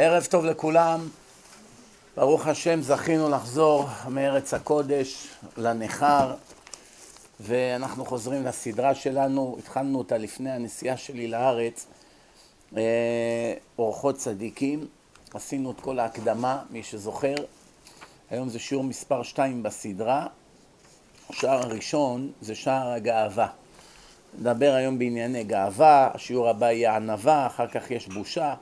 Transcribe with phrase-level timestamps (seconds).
[0.00, 1.08] ערב טוב לכולם,
[2.16, 6.34] ברוך השם זכינו לחזור מארץ הקודש לנכר
[7.40, 11.86] ואנחנו חוזרים לסדרה שלנו, התחלנו אותה לפני הנסיעה שלי לארץ,
[12.76, 14.86] אה, אורחות צדיקים,
[15.34, 17.34] עשינו את כל ההקדמה, מי שזוכר,
[18.30, 20.26] היום זה שיעור מספר 2 בסדרה,
[21.30, 23.48] השער הראשון זה שער הגאווה.
[24.38, 28.54] נדבר היום בענייני גאווה, השיעור הבא יהיה ענווה, אחר כך יש בושה.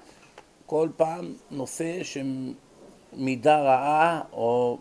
[0.67, 4.79] כל פעם נושא שמידה רעה או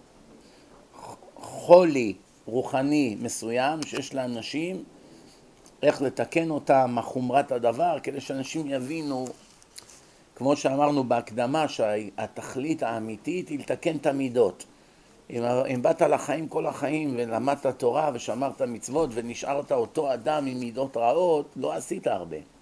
[1.36, 2.14] חולי
[2.46, 4.84] רוחני מסוים שיש לאנשים,
[5.84, 9.26] איך לתקן אותם, מה חומרת הדבר, כדי שאנשים יבינו,
[10.36, 14.66] כמו שאמרנו בהקדמה, שהתכלית האמיתית היא לתקן את המידות.
[15.30, 20.98] אם, אם באת לחיים כל החיים ולמדת תורה ושמרת מצוות ונשארת אותו אדם עם מידות
[20.98, 22.55] רעות, לא עשית הרבה.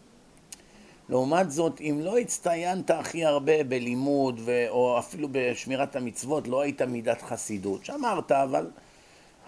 [1.09, 4.66] לעומת זאת, אם לא הצטיינת הכי הרבה בלימוד ו...
[4.70, 7.86] או אפילו בשמירת המצוות, לא היית מידת חסידות.
[7.86, 8.72] שמרת, אבל,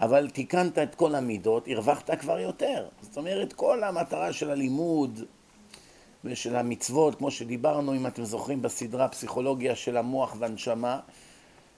[0.00, 2.88] אבל תיקנת את כל המידות, הרווחת כבר יותר.
[3.00, 5.20] זאת אומרת, כל המטרה של הלימוד
[6.24, 11.00] ושל המצוות, כמו שדיברנו, אם אתם זוכרים בסדרה פסיכולוגיה של המוח והנשמה,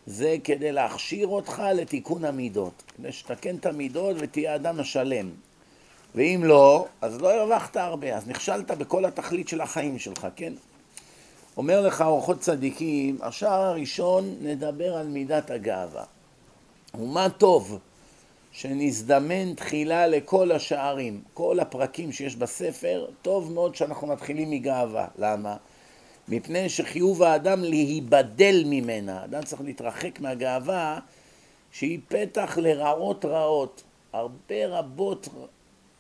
[0.06, 5.30] זה כדי להכשיר אותך לתיקון המידות, כדי שתקן את המידות ותהיה אדם השלם.
[6.14, 10.52] ואם לא, אז לא הרווחת הרבה, אז נכשלת בכל התכלית של החיים שלך, כן?
[11.56, 16.04] אומר לך אורחות צדיקים, השער הראשון נדבר על מידת הגאווה.
[16.94, 17.78] ומה טוב
[18.52, 25.06] שנזדמן תחילה לכל השערים, כל הפרקים שיש בספר, טוב מאוד שאנחנו מתחילים מגאווה.
[25.18, 25.56] למה?
[26.28, 29.24] מפני שחיוב האדם להיבדל ממנה.
[29.24, 30.98] אדם צריך להתרחק מהגאווה
[31.72, 33.82] שהיא פתח לרעות רעות.
[34.12, 35.28] הרבה רבות,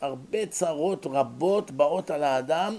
[0.00, 2.74] הרבה צרות רבות באות על האדם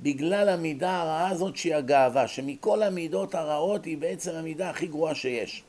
[0.00, 5.62] בגלל המידה הרעה הזאת שהיא הגאווה, שמכל המידות הרעות היא בעצם המידה הכי גרועה שיש.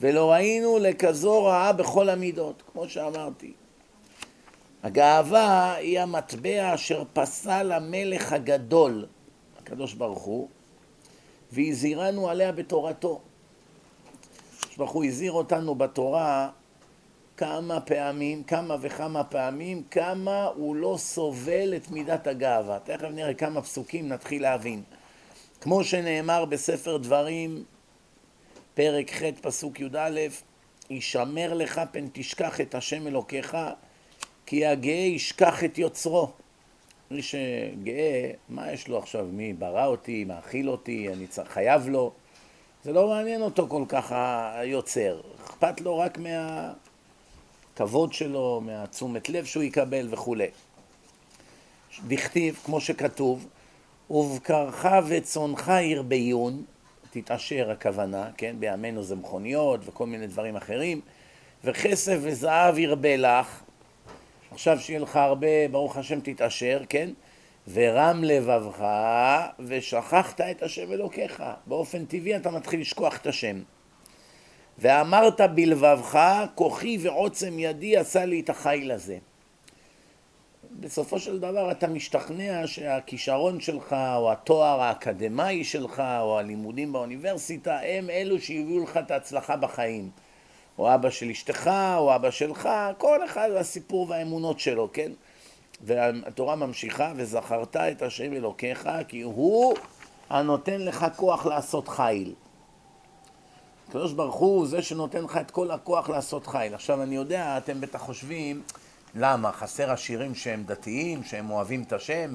[0.00, 3.52] ולא ראינו לכזו רעה בכל המידות, כמו שאמרתי.
[4.82, 9.06] הגאווה היא המטבע אשר פסל המלך הגדול,
[9.58, 10.48] הקדוש ברוך הוא,
[11.52, 13.20] והזהירנו עליה בתורתו.
[14.58, 16.50] הקדוש ברוך הוא הזהיר אותנו בתורה
[17.40, 22.78] כמה פעמים, כמה וכמה פעמים, כמה הוא לא סובל את מידת הגאווה.
[22.78, 24.82] תכף נראה כמה פסוקים נתחיל להבין.
[25.60, 27.64] כמו שנאמר בספר דברים,
[28.74, 30.20] פרק ח' פסוק י"א,
[30.90, 33.56] ישמר לך פן תשכח את השם אלוקיך,
[34.46, 36.30] כי הגאה ישכח את יוצרו.
[37.10, 39.26] מי שגאה, מה יש לו עכשיו?
[39.32, 42.12] מי ברא אותי, מאכיל אותי, אני צריך, חייב לו?
[42.84, 44.12] זה לא מעניין אותו כל כך
[44.54, 46.18] היוצר, אכפת לו רק
[47.70, 50.46] מהכבוד שלו, מהתשומת לב שהוא יקבל וכולי.
[52.08, 53.46] דכתיב, כמו שכתוב,
[54.10, 56.64] ובקרך וצונך ירביון,
[57.10, 58.56] תתעשר הכוונה, כן?
[58.58, 61.00] בימינו זה מכוניות וכל מיני דברים אחרים,
[61.64, 63.60] וכסף וזהב ירבה לך,
[64.50, 67.10] עכשיו שיהיה לך הרבה, ברוך השם תתעשר, כן?
[67.72, 68.84] ורם לבבך
[69.60, 71.42] ושכחת את השם אלוקיך.
[71.66, 73.62] באופן טבעי אתה מתחיל לשכוח את השם.
[74.80, 76.18] ואמרת בלבבך,
[76.54, 79.18] כוחי ועוצם ידי עשה לי את החיל הזה.
[80.80, 88.10] בסופו של דבר אתה משתכנע שהכישרון שלך, או התואר האקדמאי שלך, או הלימודים באוניברסיטה, הם
[88.10, 90.10] אלו שהביאו לך את ההצלחה בחיים.
[90.78, 95.12] או אבא של אשתך, או אבא שלך, כל אחד והסיפור והאמונות שלו, כן?
[95.80, 99.74] והתורה ממשיכה, וזכרת את השם אלוקיך, כי הוא
[100.30, 102.34] הנותן לך כוח לעשות חיל.
[103.90, 106.74] הקדוש ברוך הוא זה שנותן לך את כל הכוח לעשות חיל.
[106.74, 108.62] עכשיו אני יודע, אתם בטח חושבים,
[109.14, 109.52] למה?
[109.52, 112.34] חסר עשירים שהם דתיים, שהם אוהבים את השם,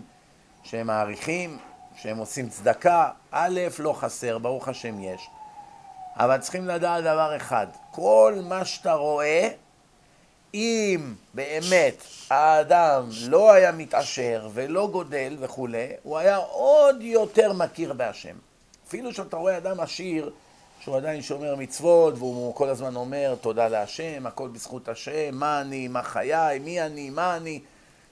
[0.64, 1.58] שהם מעריכים,
[1.96, 3.10] שהם עושים צדקה?
[3.32, 5.30] א', לא חסר, ברוך השם יש.
[6.16, 9.50] אבל צריכים לדעת דבר אחד, כל מה שאתה רואה,
[10.54, 18.36] אם באמת האדם לא היה מתעשר ולא גודל וכולי, הוא היה עוד יותר מכיר בהשם.
[18.88, 20.32] אפילו שאתה רואה אדם עשיר,
[20.86, 25.88] שהוא עדיין שומר מצוות, והוא כל הזמן אומר תודה להשם, הכל בזכות השם, מה אני,
[25.88, 27.60] מה חיי, מי אני, מה אני,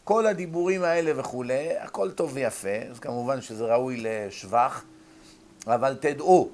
[0.04, 4.84] כל הדיבורים האלה וכולי, הכל טוב ויפה, אז כמובן שזה ראוי לשבח,
[5.68, 6.50] אבל תדעו,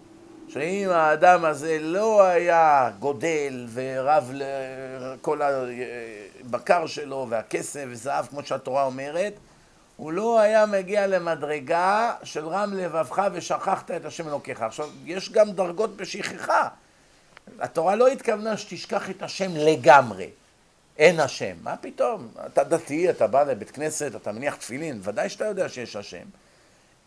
[0.48, 9.34] שאם האדם הזה לא היה גודל ורב לכל הבקר שלו והכסף וזהב, כמו שהתורה אומרת,
[10.00, 14.62] הוא לא היה מגיע למדרגה של רם לבבך ושכחת את השם אלוקיך.
[14.62, 16.68] עכשיו, יש גם דרגות בשכחה.
[17.60, 20.30] התורה לא התכוונה שתשכח את השם לגמרי.
[20.98, 21.56] אין השם.
[21.64, 22.28] מה פתאום?
[22.46, 26.26] אתה דתי, אתה בא לבית כנסת, אתה מניח תפילין, ודאי שאתה יודע שיש השם.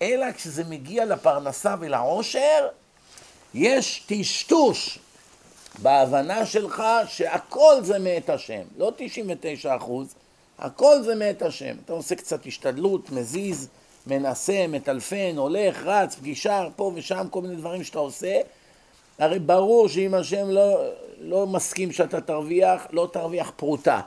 [0.03, 2.69] אלא כשזה מגיע לפרנסה ולעושר,
[3.55, 4.99] יש טשטוש
[5.79, 10.15] בהבנה שלך שהכל זה מאת השם, לא 99 אחוז,
[10.59, 11.77] הכל זה מאת השם.
[11.85, 13.69] אתה עושה קצת השתדלות, מזיז,
[14.07, 18.41] מנסה, מטלפן, הולך, רץ, פגישה, פה ושם, כל מיני דברים שאתה עושה.
[19.19, 20.89] הרי ברור שאם השם לא,
[21.21, 24.01] לא מסכים שאתה תרוויח, לא תרוויח פרוטה.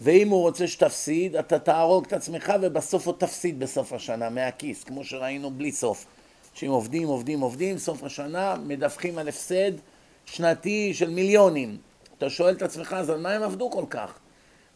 [0.00, 5.04] ואם הוא רוצה שתפסיד, אתה תהרוג את עצמך ובסוף עוד תפסיד בסוף השנה מהכיס, כמו
[5.04, 6.06] שראינו בלי סוף.
[6.54, 9.72] שאם עובדים, עובדים, עובדים, סוף השנה מדווחים על הפסד
[10.26, 11.76] שנתי של מיליונים.
[12.18, 14.18] אתה שואל את עצמך, אז על מה הם עבדו כל כך?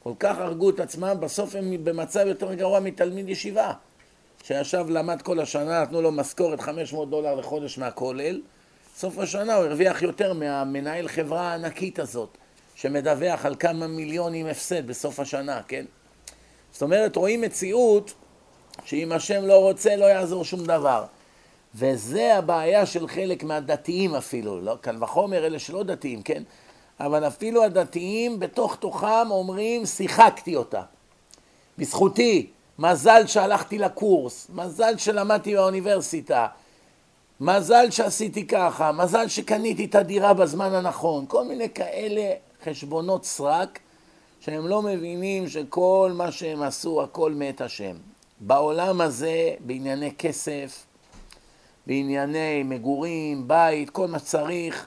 [0.06, 3.72] כל כך הרגו את עצמם, בסוף הם במצב יותר גרוע מתלמיד ישיבה.
[4.44, 8.40] שישב, למד כל השנה, נתנו לו משכורת 500 דולר לחודש מהכולל,
[8.96, 12.28] סוף השנה הוא הרוויח יותר מהמנהל חברה הענקית הזאת,
[12.74, 15.84] שמדווח על כמה מיליונים הפסד בסוף השנה, כן?
[16.72, 18.14] זאת אומרת, רואים מציאות
[18.84, 21.04] שאם השם לא רוצה, לא יעזור שום דבר.
[21.74, 26.42] וזה הבעיה של חלק מהדתיים אפילו, לא קל וחומר אלה שלא דתיים, כן?
[27.00, 30.82] אבל אפילו הדתיים בתוך תוכם אומרים, שיחקתי אותה.
[31.78, 32.46] בזכותי,
[32.78, 36.46] מזל שהלכתי לקורס, מזל שלמדתי באוניברסיטה,
[37.40, 42.32] מזל שעשיתי ככה, מזל שקניתי את הדירה בזמן הנכון, כל מיני כאלה
[42.64, 43.78] חשבונות סרק
[44.40, 47.96] שהם לא מבינים שכל מה שהם עשו הכל מאת השם.
[48.40, 50.84] בעולם הזה, בענייני כסף,
[51.86, 54.86] בענייני מגורים, בית, כל מה שצריך,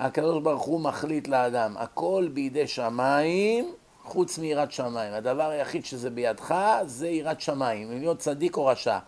[0.00, 1.74] הקדוש ברוך הוא מחליט לאדם.
[1.78, 3.72] הכל בידי שמיים,
[4.04, 5.12] חוץ מיראת שמיים.
[5.12, 6.54] הדבר היחיד שזה בידך,
[6.86, 8.98] זה יראת שמיים, אם להיות צדיק או רשע.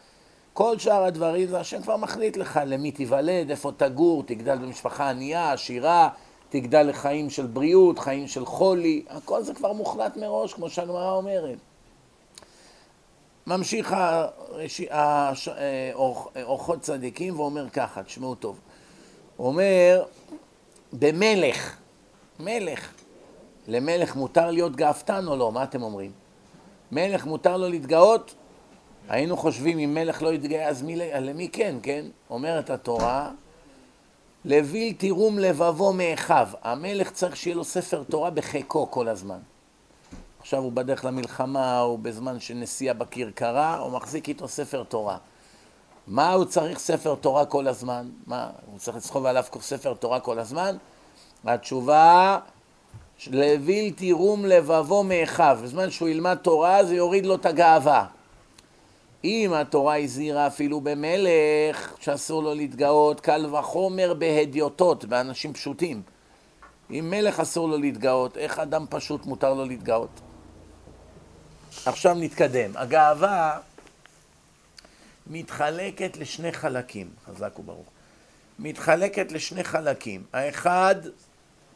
[0.52, 5.52] כל שאר הדברים זה השם כבר מחליט לך למי תיוולד, איפה תגור, תגדל במשפחה ענייה,
[5.52, 6.08] עשירה,
[6.48, 11.58] תגדל לחיים של בריאות, חיים של חולי, הכל זה כבר מוחלט מראש, כמו שהגמרא אומרת.
[13.46, 13.96] ממשיך
[16.42, 18.60] אורחות צדיקים ואומר ככה, תשמעו טוב.
[19.36, 20.02] הוא אומר,
[20.92, 21.76] במלך,
[22.40, 22.92] מלך,
[23.68, 25.52] למלך מותר להיות גאוותן או לא?
[25.52, 26.10] מה אתם אומרים?
[26.92, 28.34] מלך מותר לו להתגאות?
[29.08, 32.04] היינו חושבים אם מלך לא יתגאה אז מי, למי כן, כן?
[32.30, 33.30] אומרת התורה,
[34.44, 36.48] לביל תירום לבבו מאחיו.
[36.62, 39.38] המלך צריך שיהיה לו ספר תורה בחיקו כל הזמן.
[40.40, 45.16] עכשיו הוא בדרך למלחמה, הוא בזמן שנסיעה בכרכרה, הוא מחזיק איתו ספר תורה.
[46.06, 48.08] מה הוא צריך ספר תורה כל הזמן?
[48.26, 50.76] מה, הוא צריך לסחוב עליו ספר תורה כל הזמן?
[51.44, 52.38] התשובה,
[53.30, 55.58] לביל תירום לבבו מאחיו.
[55.62, 58.06] בזמן שהוא ילמד תורה זה יוריד לו את הגאווה.
[59.24, 66.02] אם התורה הזהירה אפילו במלך שאסור לו להתגאות, קל וחומר בהדיוטות, באנשים פשוטים.
[66.90, 70.20] אם מלך אסור לו להתגאות, איך אדם פשוט מותר לו להתגאות?
[71.86, 72.70] עכשיו נתקדם.
[72.74, 73.58] הגאווה
[75.26, 77.86] מתחלקת לשני חלקים, חזק וברוך.
[78.58, 80.24] מתחלקת לשני חלקים.
[80.32, 80.94] האחד,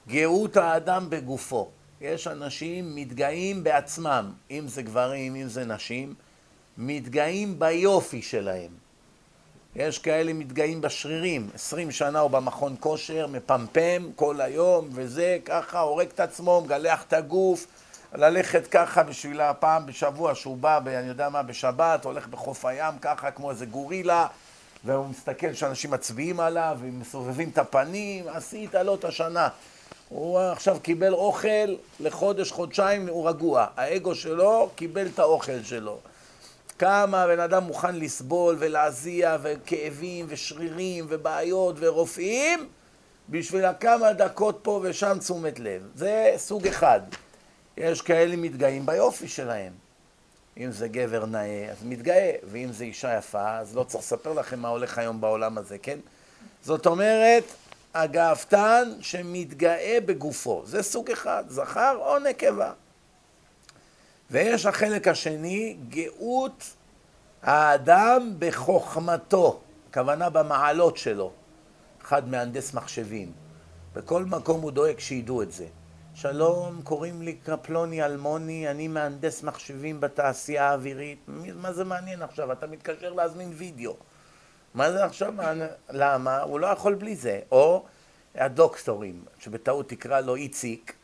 [0.09, 1.71] גאות האדם בגופו.
[2.01, 6.15] יש אנשים מתגאים בעצמם, אם זה גברים, אם זה נשים,
[6.79, 8.71] מתגאים ביופי שלהם.
[9.77, 16.07] יש כאלה מתגאים בשרירים, עשרים שנה הוא במכון כושר, מפמפם כל היום, וזה ככה, הורג
[16.15, 17.67] את עצמו, מגלח את הגוף,
[18.17, 22.95] ללכת ככה בשביל הפעם בשבוע שהוא בא, ב, אני יודע מה, בשבת, הולך בחוף הים
[23.01, 24.27] ככה כמו איזה גורילה,
[24.85, 29.49] והוא מסתכל שאנשים מצביעים עליו, ומסובבים את הפנים, עשית לו את השנה.
[30.09, 33.67] הוא עכשיו קיבל אוכל לחודש, חודשיים, הוא רגוע.
[33.77, 35.99] האגו שלו קיבל את האוכל שלו.
[36.79, 42.69] כמה הבן אדם מוכן לסבול ולהזיע וכאבים ושרירים ובעיות ורופאים
[43.29, 45.83] בשביל הכמה דקות פה ושם תשומת לב.
[45.95, 47.01] זה סוג אחד.
[47.77, 49.73] יש כאלה מתגאים ביופי שלהם.
[50.59, 54.59] אם זה גבר נאה, אז מתגאה, ואם זה אישה יפה, אז לא צריך לספר לכם
[54.59, 55.99] מה הולך היום בעולם הזה, כן?
[56.63, 57.45] זאת אומרת,
[57.95, 60.63] הגאוותן שמתגאה בגופו.
[60.67, 62.73] זה סוג אחד, זכר או נקבה.
[64.31, 66.65] ויש החלק השני, גאות
[67.43, 71.33] האדם בחוכמתו, הכוונה במעלות שלו.
[72.03, 73.33] אחד מהנדס מחשבים.
[73.95, 75.67] בכל מקום הוא דואג שידעו את זה.
[76.19, 81.19] שלום, קוראים לי קפלוני אלמוני, אני מהנדס מחשבים בתעשייה האווירית.
[81.55, 82.53] מה זה מעניין עכשיו?
[82.53, 83.97] אתה מתקשר להזמין וידאו.
[84.75, 85.35] מה זה עכשיו?
[85.91, 86.41] למה?
[86.41, 87.41] הוא לא יכול בלי זה.
[87.51, 87.85] או
[88.35, 90.95] הדוקטורים, שבטעות תקרא לו איציק,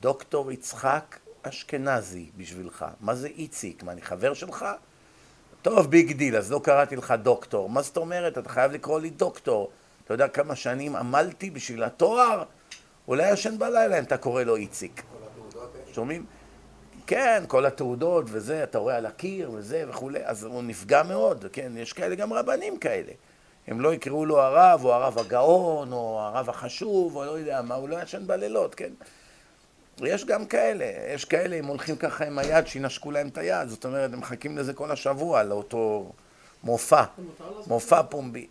[0.00, 2.84] דוקטור יצחק אשכנזי בשבילך.
[3.00, 3.82] מה זה איציק?
[3.82, 4.66] מה, אני חבר שלך?
[5.62, 7.70] טוב, big deal, אז לא קראתי לך דוקטור.
[7.70, 8.38] מה זאת אומרת?
[8.38, 9.70] אתה חייב לקרוא לי דוקטור.
[10.04, 12.44] אתה יודע כמה שנים עמלתי בשביל התואר?
[13.08, 15.02] הוא לא ישן בלילה אם אתה קורא לו איציק.
[15.92, 16.26] שומעים?
[17.06, 21.72] כן, כל התעודות וזה, אתה רואה על הקיר וזה וכולי, אז הוא נפגע מאוד, כן,
[21.76, 23.12] יש כאלה גם רבנים כאלה.
[23.66, 27.74] הם לא יקראו לו הרב, או הרב הגאון, או הרב החשוב, או לא יודע מה,
[27.74, 28.92] הוא לא ישן בלילות, כן?
[29.98, 33.84] יש גם כאלה, יש כאלה, הם הולכים ככה עם היד, שינשקו להם את היד, זאת
[33.84, 36.12] אומרת, הם מחכים לזה כל השבוע, לאותו
[36.64, 37.04] מופע,
[37.66, 38.46] מופע פומבי.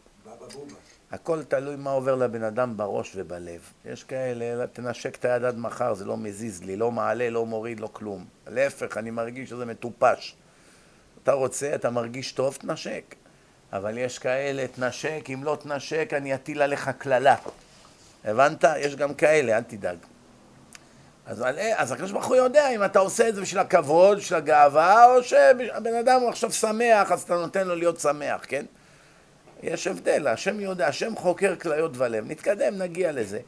[1.12, 3.62] הכל תלוי מה עובר לבן אדם בראש ובלב.
[3.86, 7.80] יש כאלה, תנשק את היד עד מחר, זה לא מזיז לי, לא מעלה, לא מוריד,
[7.80, 8.26] לא כלום.
[8.48, 10.36] להפך, אני מרגיש שזה מטופש.
[11.24, 13.16] אתה רוצה, אתה מרגיש טוב, תנשק.
[13.74, 17.36] אבל יש כאלה, תנשק, אם לא תנשק, אני אטיל עליך קללה.
[18.26, 18.66] הבנת?
[18.78, 19.98] יש גם כאלה, אל תדאג.
[21.26, 21.44] אז,
[21.76, 25.24] אז הקדוש ברוך הוא יודע אם אתה עושה את זה בשביל הכבוד, בשביל הגאווה, או
[25.24, 28.66] שהבן אדם הוא עכשיו שמח, אז אתה נותן לו להיות שמח, כן?
[29.64, 32.32] יש הבדל, השם יודע, השם חוקר כליות ולב.
[32.32, 33.40] נתקדם, נגיע לזה.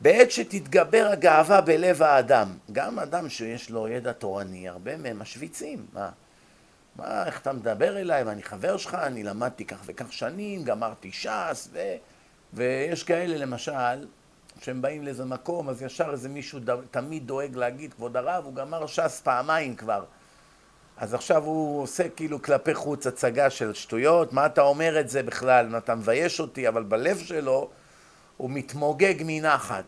[0.00, 5.86] בעת שתתגבר הגאווה בלב האדם, גם אדם שיש לו ידע תורני, הרבה מהם משוויצים.
[5.92, 6.10] מה?
[6.96, 11.68] מה, איך אתה מדבר אליי, ואני חבר שלך, אני למדתי כך וכך שנים, גמרתי ש"ס,
[11.72, 11.78] ו...
[12.54, 14.06] ויש כאלה למשל,
[14.60, 16.70] כשהם באים לאיזה מקום, אז ישר איזה מישהו ד...
[16.90, 20.04] תמיד דואג להגיד, כבוד הרב, הוא גמר ש"ס פעמיים כבר.
[20.96, 25.22] אז עכשיו הוא עושה כאילו כלפי חוץ הצגה של שטויות, מה אתה אומר את זה
[25.22, 27.68] בכלל, אתה מבייש אותי, אבל בלב שלו
[28.36, 29.84] הוא מתמוגג מנחת.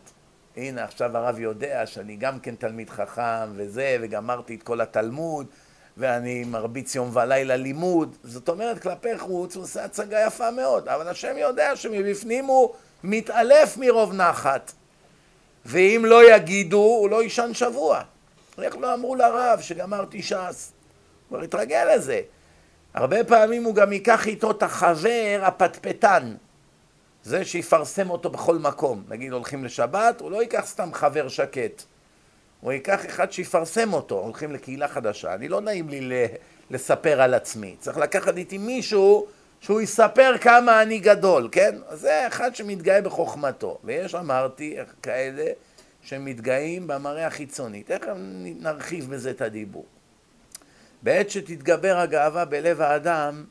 [0.57, 5.45] הנה, עכשיו הרב יודע שאני גם כן תלמיד חכם וזה, וגמרתי את כל התלמוד,
[5.97, 8.15] ואני מרביץ יום ולילה לימוד.
[8.23, 12.73] זאת אומרת, כלפי חוץ הוא עושה הצגה יפה מאוד, אבל השם יודע שמבפנים הוא
[13.03, 14.71] מתעלף מרוב נחת.
[15.65, 18.01] ואם לא יגידו, הוא לא יישן שבוע.
[18.61, 20.78] איך לא אמרו לרב שגמרתי ש"ס?
[21.29, 22.21] כבר התרגל לזה.
[22.93, 26.35] הרבה פעמים הוא גם ייקח איתו את החבר הפטפטן,
[27.23, 29.03] זה שיפרסם אותו בכל מקום.
[29.09, 31.83] נגיד הולכים לשבת, הוא לא ייקח סתם חבר שקט.
[32.61, 35.33] הוא ייקח אחד שיפרסם אותו, הולכים לקהילה חדשה.
[35.33, 36.27] אני לא נעים לי
[36.69, 37.75] לספר על עצמי.
[37.79, 39.27] צריך לקחת איתי מישהו
[39.61, 41.75] שהוא יספר כמה אני גדול, כן?
[41.91, 43.77] זה אחד שמתגאה בחוכמתו.
[43.83, 45.45] ויש, אמרתי, כאלה
[46.01, 47.83] שמתגאים במראה החיצוני.
[47.83, 48.13] תכף
[48.59, 49.85] נרחיב בזה את הדיבור.
[51.03, 53.45] בעת שתתגבר הגאווה בלב האדם,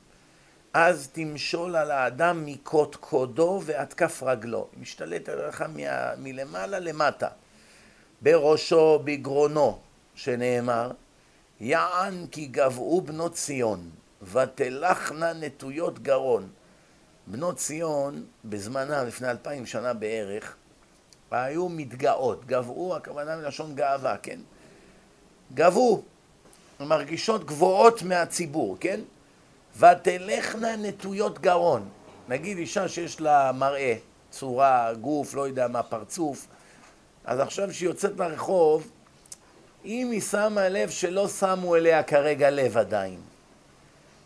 [0.72, 4.68] אז תמשול על האדם מקודקודו ועד כף רגלו.
[4.72, 5.64] היא משתלטת עליך
[6.18, 7.28] מלמעלה למטה.
[8.22, 9.78] בראשו, בגרונו,
[10.14, 10.90] שנאמר,
[11.60, 13.90] יען כי גבעו בנות ציון,
[14.22, 16.48] ותלכנה נטויות גרון.
[17.26, 20.56] בנות ציון, בזמנם, לפני אלפיים שנה בערך,
[21.30, 22.46] היו מתגאות.
[22.46, 24.40] גבעו, הכוונה מלשון גאווה, כן?
[25.54, 26.02] גבעו,
[26.80, 29.00] מרגישות גבוהות מהציבור, כן?
[29.78, 31.88] ותלכנה נטויות גרון.
[32.28, 33.94] נגיד אישה שיש לה מראה,
[34.30, 36.46] צורה, גוף, לא יודע מה, פרצוף,
[37.24, 38.90] אז עכשיו שהיא יוצאת לרחוב,
[39.84, 43.20] אם היא שמה לב שלא שמו אליה כרגע לב עדיין,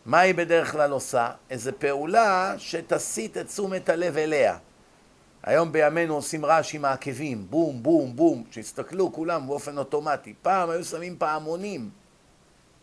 [0.06, 1.30] מה היא בדרך כלל עושה?
[1.50, 4.58] איזו פעולה שתסיט את תשומת הלב אליה.
[5.42, 10.34] היום בימינו עושים רעש עם העקבים, בום, בום, בום, שיסתכלו כולם באופן אוטומטי.
[10.42, 12.01] פעם היו שמים פעמונים.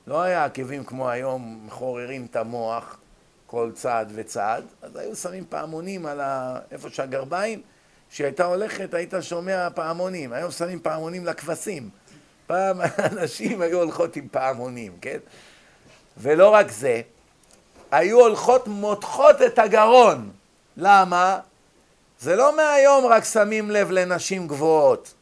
[0.10, 2.98] לא היה עקבים כמו היום, מחוררים את המוח
[3.46, 6.60] כל צעד וצעד, אז היו שמים פעמונים על ה...
[6.72, 7.62] איפה שהגרביים,
[8.10, 11.90] כשהייתה הולכת היית שומע פעמונים, היום שמים פעמונים לכבשים.
[12.48, 15.18] פעם אנשים היו הולכות עם פעמונים, כן?
[16.18, 17.02] ולא רק זה,
[17.92, 20.32] היו הולכות מותחות את הגרון.
[20.78, 21.40] למה?
[22.20, 25.14] זה לא מהיום רק שמים לב לנשים גבוהות.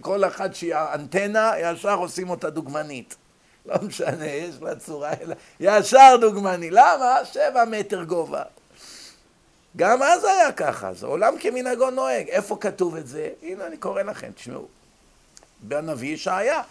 [0.00, 3.16] כל אחת שהיא אנטנה, ישר עושים אותה דוגמנית.
[3.66, 6.70] לא משנה, יש לה צורה, אלא ישר דוגמני.
[6.70, 7.18] למה?
[7.24, 8.42] שבע מטר גובה.
[9.76, 12.28] גם אז היה ככה, זה עולם כמנהגו נוהג.
[12.28, 13.30] איפה כתוב את זה?
[13.42, 14.68] הנה, אני קורא לכם, תשמעו.
[15.60, 16.62] בנביא ישעיה.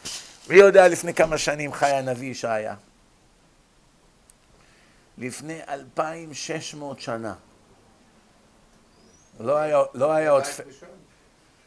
[0.50, 2.76] מי יודע לפני כמה שנים חי הנביא ישעיה?
[5.18, 7.34] לפני 2,600 שנה.
[9.40, 10.44] לא היה, לא היה עוד...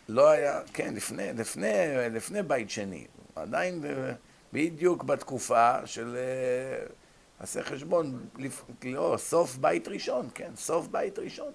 [0.08, 1.68] לא היה, כן, לפני, לפני,
[2.10, 3.06] לפני בית שני.
[3.36, 3.80] עדיין
[4.52, 6.16] בדיוק בתקופה של...
[7.40, 8.26] עשה חשבון,
[8.84, 11.52] לא, סוף בית ראשון, כן, סוף בית ראשון.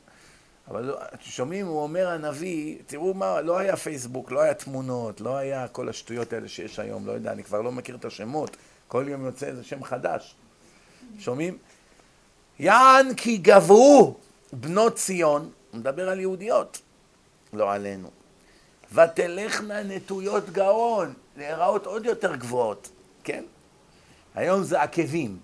[0.68, 5.38] אבל לא, שומעים, הוא אומר הנביא, תראו מה, לא היה פייסבוק, לא היה תמונות, לא
[5.38, 8.58] היה כל השטויות האלה שיש היום, לא יודע, אני כבר לא מכיר את השמות,
[8.88, 10.36] כל יום יוצא איזה שם חדש.
[11.20, 11.58] שומעים?
[12.60, 14.16] יען כי גברו
[14.54, 16.82] בנות ציון, הוא מדבר על יהודיות,
[17.54, 18.10] לא עלינו.
[18.94, 22.90] ותלכנה נטויות גאון, להיראות עוד יותר גבוהות,
[23.24, 23.44] כן?
[24.36, 25.38] היום זה עקבים.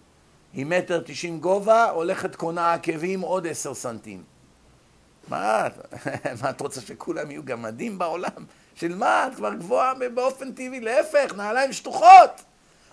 [0.53, 4.23] עם מטר תשעים גובה, הולכת קונה עקבים עוד עשר סנטים.
[5.27, 5.67] מה,
[6.41, 8.45] מה את רוצה שכולם יהיו גמדים בעולם?
[8.75, 9.27] של מה?
[9.27, 12.41] את כבר גבוהה באופן טבעי, להפך, נעליים שטוחות.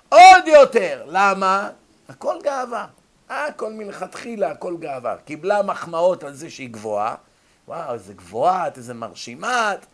[0.09, 1.05] עוד יותר.
[1.07, 1.71] למה?
[2.09, 2.87] הכל גאווה.
[3.29, 5.17] הכל מלכתחילה, הכל גאווה.
[5.25, 7.15] קיבלה מחמאות על זה שהיא גבוהה.
[7.69, 9.87] וואו, איזה גבוהה, איזה מרשימה את.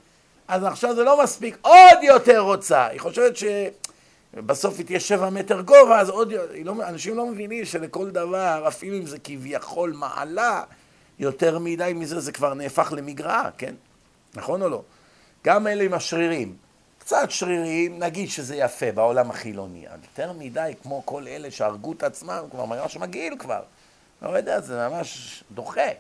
[0.51, 2.87] אז עכשיו זה לא מספיק, עוד יותר רוצה.
[2.87, 6.33] היא חושבת שבסוף היא תהיה שבע מטר גובה, אז עוד.
[6.65, 10.63] לא, אנשים לא מבינים שלכל דבר, אפילו אם זה כביכול מעלה,
[11.19, 13.75] יותר מדי מזה זה כבר נהפך למגרעה, כן?
[14.35, 14.83] נכון או לא?
[15.45, 16.57] גם אלה עם השרירים.
[16.99, 19.87] קצת שרירים, נגיד שזה יפה בעולם החילוני.
[20.03, 23.63] יותר מדי, כמו כל אלה שהרגו את עצמם, כבר ממש מגעיל כבר.
[24.23, 25.91] לא יודע, זה ממש דוחה.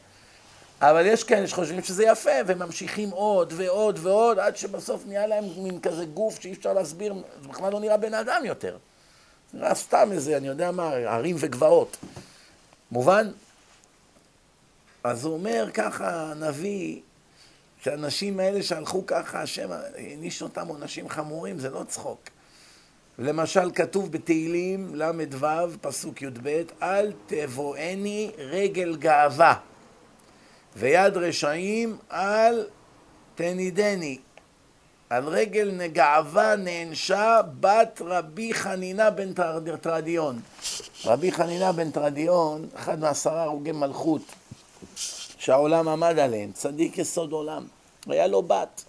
[0.81, 5.81] אבל יש כאלה שחושבים שזה יפה, וממשיכים עוד ועוד ועוד, עד שבסוף נהיה להם מין
[5.81, 8.77] כזה גוף שאי אפשר להסביר, זה בכלל לא נראה בן אדם יותר.
[9.53, 11.97] זה נראה סתם איזה, אני יודע מה, ערים וגבעות.
[12.91, 13.31] מובן?
[15.05, 17.01] אז הוא אומר ככה, הנביא,
[17.83, 22.21] שהאנשים האלה שהלכו ככה, השם העניש אותם עונשים חמורים, זה לא צחוק.
[23.19, 25.47] למשל, כתוב בתהילים ל"ו,
[25.81, 29.55] פסוק י"ב, אל תבואני רגל גאווה,
[30.77, 32.67] ויד רשעים אל
[33.35, 34.19] תנידני.
[35.11, 39.33] על רגל גאווה נענשה בת רבי חנינה בן
[39.81, 40.41] טרדיון.
[41.05, 44.23] רבי חנינה בן טרדיון, אחד מעשרה הרוגי מלכות,
[45.39, 47.67] שהעולם עמד עליהם, צדיק יסוד עולם.
[48.07, 48.85] היה לו בת.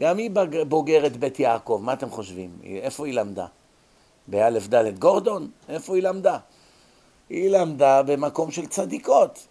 [0.00, 0.30] גם היא
[0.68, 2.50] בוגרת בית יעקב, מה אתם חושבים?
[2.64, 3.46] איפה היא למדה?
[4.26, 5.50] באלף דלת גורדון?
[5.68, 6.38] איפה היא למדה?
[7.28, 9.46] היא למדה במקום של צדיקות.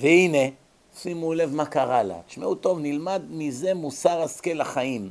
[0.00, 0.48] והנה,
[0.96, 2.18] שימו לב מה קרה לה.
[2.26, 5.10] תשמעו טוב, נלמד מזה מוסר השכל לחיים.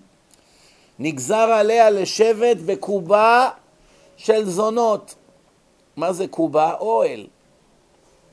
[0.99, 3.49] נגזר עליה לשבת בקובה
[4.17, 5.15] של זונות.
[5.95, 6.73] מה זה קובה?
[6.79, 7.27] אוהל.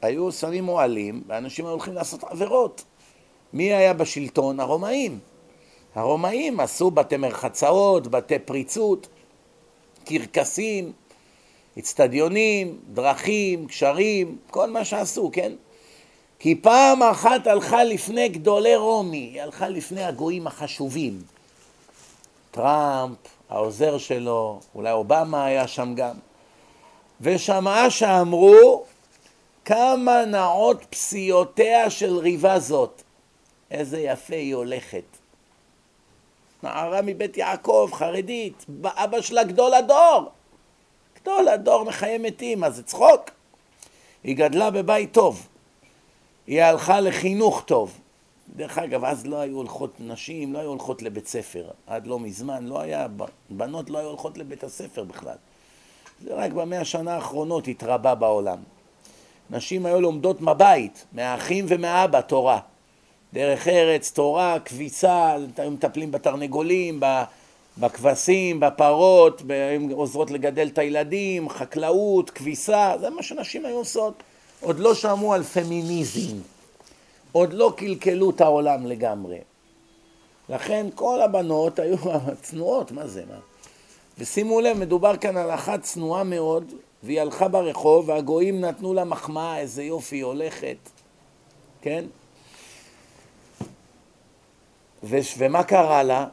[0.03, 2.85] היו שמים אוהלים, ואנשים היו הולכים לעשות עבירות.
[3.53, 4.61] מי היה בשלטון?
[4.61, 5.19] הרומאים.
[5.95, 9.09] הרומאים עשו בתי מרחצאות, בתי פריצות,
[10.05, 10.93] קרקסים,
[11.79, 15.53] אצטדיונים, דרכים, קשרים, כל מה שעשו, כן?
[16.39, 21.23] כי פעם אחת הלכה לפני גדולי רומי, היא הלכה לפני הגויים החשובים.
[22.51, 23.19] טראמפ,
[23.49, 26.15] העוזר שלו, אולי אובמה היה שם גם,
[27.21, 28.85] ושמעה שאמרו
[29.65, 33.03] כמה נאות פסיעותיה של ריבה זאת.
[33.71, 35.05] איזה יפה היא הולכת.
[36.63, 40.31] נערה מבית יעקב, חרדית, אבא שלה גדול הדור.
[41.21, 43.31] גדול הדור מחיי מתים, מה זה צחוק?
[44.25, 45.47] היא גדלה בבית טוב.
[46.47, 48.01] היא הלכה לחינוך טוב.
[48.57, 51.69] דרך אגב, אז לא היו הולכות נשים, לא היו הולכות לבית ספר.
[51.87, 53.07] עד לא מזמן לא היה,
[53.51, 55.37] בנות לא היו הולכות לבית הספר בכלל.
[56.25, 58.59] זה רק במאה השנה האחרונות התרבה בעולם.
[59.51, 62.61] נשים היו לומדות מהבית, מהאחים ומהאבא, תורה.
[63.33, 67.01] דרך ארץ, תורה, כביסה, היו מטפלים בתרנגולים,
[67.79, 74.23] בכבשים, בפרות, היו עוזרות לגדל את הילדים, חקלאות, כביסה, זה מה שנשים היו עושות.
[74.61, 76.37] עוד לא שמעו על פמיניזם,
[77.33, 79.39] עוד לא קלקלו את העולם לגמרי.
[80.49, 81.97] לכן כל הבנות היו
[82.43, 83.39] צנועות, מה זה, מה?
[84.19, 89.59] ושימו לב, מדובר כאן על אחת צנועה מאוד, והיא הלכה ברחוב, והגויים נתנו לה מחמאה,
[89.59, 90.77] איזה יופי היא הולכת,
[91.83, 92.05] כן?
[95.05, 96.27] ו- ומה קרה לה?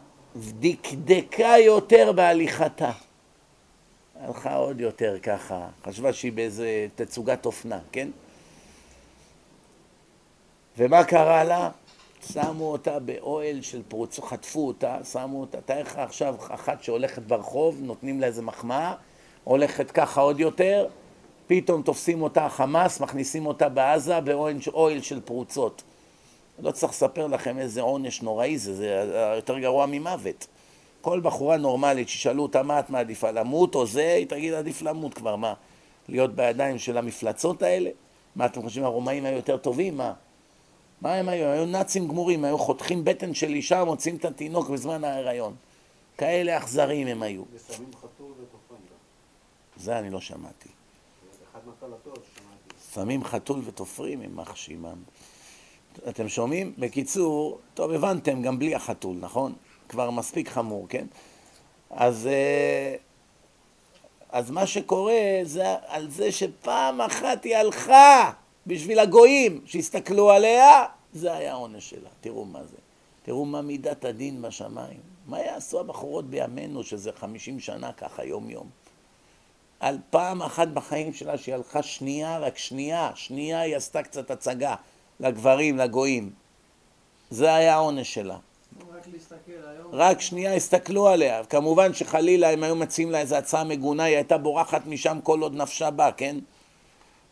[0.60, 2.92] דקדקה יותר בהליכתה.
[4.24, 8.10] הלכה עוד יותר ככה, חשבה שהיא באיזה תצוגת אופנה, כן?
[10.78, 11.70] ומה קרה לה?
[12.32, 17.80] שמו אותה באוהל של פרוצות, חטפו אותה, שמו אותה, תאר לך עכשיו אחת שהולכת ברחוב,
[17.82, 18.94] נותנים לה איזה מחמאה,
[19.44, 20.88] הולכת ככה עוד יותר,
[21.48, 25.84] פתאום תופסים אותה החמאס, מכניסים אותה בעזה באוהל של פרוצות.
[26.60, 30.48] לא צריך לספר לכם איזה עונש נוראי זה, זה יותר גרוע ממוות.
[31.04, 35.14] כל בחורה נורמלית שישאלו אותה מה את מעדיפה, למות או זה, היא תגיד עדיף למות
[35.14, 35.54] כבר, מה?
[36.10, 37.90] להיות בידיים של המפלצות האלה?
[38.36, 39.98] מה אתם חושבים, הרומאים היו יותר טובים?
[39.98, 40.14] מה?
[41.02, 41.48] מה הם היו?
[41.48, 45.56] היו נאצים גמורים, היו חותכים בטן של אישה, מוצאים את התינוק בזמן ההיריון.
[46.18, 47.44] כאלה אכזריים הם היו.
[47.54, 48.82] ושמים חתול ותופרים
[49.78, 50.70] זה אני לא שמעתי.
[51.52, 52.94] אחד מהקלטות שמעתי.
[52.94, 54.98] שמים חתול ותופרים, יימח שמם.
[56.10, 56.74] אתם שומעים?
[56.78, 59.54] בקיצור, טוב, הבנתם, גם בלי החתול, נכון?
[59.90, 61.06] כבר מספיק חמור, כן?
[61.90, 62.96] אז, אה,
[64.30, 68.32] אז מה שקורה זה על זה שפעם אחת היא הלכה
[68.68, 72.10] בשביל הגויים שהסתכלו עליה, זה היה העונש שלה.
[72.22, 72.78] תראו מה זה.
[73.24, 75.00] תראו מה מידת הדין בשמיים.
[75.28, 78.70] מה יעשו הבחורות בימינו, שזה חמישים שנה ככה, יום-יום?
[79.80, 84.76] על פעם אחת בחיים שלה שהיא הלכה שנייה, רק שנייה, שנייה היא עשתה קצת הצגה
[85.20, 86.32] לגברים, לגויים.
[87.30, 88.38] זה היה העונש שלה.
[89.04, 89.90] רק להסתכל היום.
[89.92, 91.46] רק שנייה הסתכלו עליה.
[91.46, 95.56] כמובן שחלילה הם היו מציעים לה איזו הצעה מגונה, היא הייתה בורחת משם כל עוד
[95.56, 96.40] נפשה בה, כן?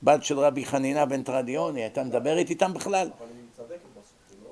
[0.04, 3.10] בת של רבי חנינה בן תרדיון, היא הייתה מדברת איתם בכלל?
[3.18, 4.52] אבל היא צדקת בסוף, היא לא...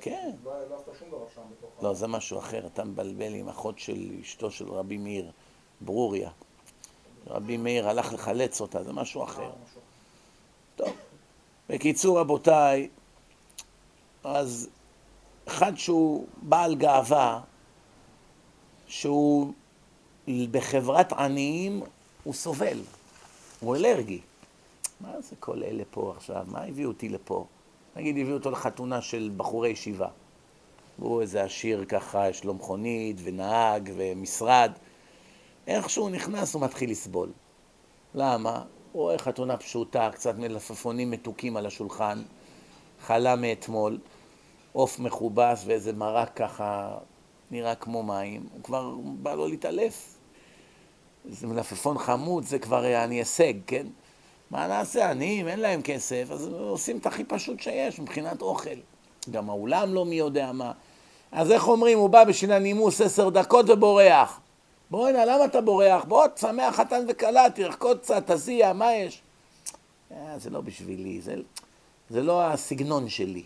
[0.00, 0.30] כן.
[0.44, 1.70] לא לא עשתה שום דבר שם בתוך.
[1.82, 5.30] לא, זה משהו אחר, אתה מבלבל עם אחות של אשתו של רבי מאיר,
[5.80, 6.30] ברוריה.
[7.26, 9.50] רבי מאיר הלך לחלץ אותה, זה משהו אחר.
[10.76, 10.92] טוב,
[11.68, 12.88] בקיצור רבותיי,
[14.24, 14.68] אז
[15.48, 17.40] אחד שהוא בעל גאווה,
[18.86, 19.52] שהוא
[20.28, 21.82] בחברת עניים,
[22.24, 22.78] הוא סובל,
[23.60, 24.20] הוא אלרגי.
[25.00, 26.44] מה זה כל אלה פה עכשיו?
[26.48, 27.46] מה הביאו אותי לפה?
[27.96, 30.08] נגיד הביאו אותו לחתונה של בחורי ישיבה.
[30.98, 34.72] והוא איזה עשיר ככה, יש לו מכונית ונהג ומשרד.
[35.66, 37.28] איך שהוא נכנס הוא מתחיל לסבול.
[38.14, 38.62] למה?
[38.92, 42.22] הוא רואה חתונה פשוטה, קצת מלפפונים מתוקים על השולחן,
[43.06, 43.98] חלה מאתמול,
[44.74, 46.98] עוף מכובס ואיזה מרק ככה
[47.50, 50.16] נראה כמו מים, הוא כבר בא לו להתעלף.
[51.28, 53.86] זה מלפפון חמוד, זה כבר אני הישג, כן?
[54.50, 58.78] מה נעשה, עניים, אין להם כסף, אז עושים את הכי פשוט שיש מבחינת אוכל.
[59.30, 60.72] גם האולם לא מי יודע מה.
[61.32, 64.40] אז איך אומרים, הוא בא בשביל הנימוס עשר דקות ובורח.
[64.90, 66.04] בוא הנה, למה אתה בורח?
[66.04, 69.22] בוא, תשמח חתן וכלה, תרקוד קצת, תזיע, מה יש?
[70.12, 71.34] אה, זה לא בשבילי, זה,
[72.10, 73.42] זה לא הסגנון שלי.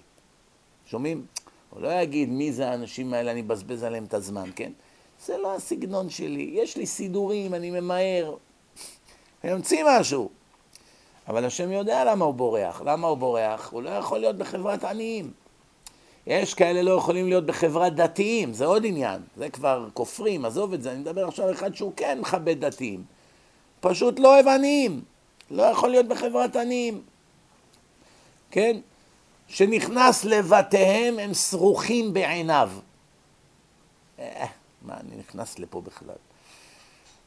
[0.90, 1.26] שומעים?
[1.70, 4.72] הוא לא יגיד מי זה האנשים האלה, אני מבזבז עליהם את הזמן, כן?
[5.26, 6.50] זה לא הסגנון שלי.
[6.52, 8.36] יש לי סידורים, אני ממהר.
[9.44, 10.28] אני אמציא משהו.
[11.28, 12.82] אבל השם יודע למה הוא בורח.
[12.84, 13.70] למה הוא בורח?
[13.72, 15.32] הוא לא יכול להיות בחברת עניים.
[16.26, 19.20] יש כאלה לא יכולים להיות בחברת דתיים, זה עוד עניין.
[19.36, 20.92] זה כבר כופרים, עזוב את זה.
[20.92, 23.04] אני מדבר עכשיו על אחד שהוא כן מכבד דתיים.
[23.80, 25.00] פשוט לא אוהב עניים.
[25.50, 27.02] לא יכול להיות בחברת עניים.
[28.50, 28.76] כן?
[29.48, 32.70] שנכנס לבתיהם הם שרוכים בעיניו.
[34.18, 34.46] אה,
[34.82, 36.16] מה אני נכנס לפה בכלל?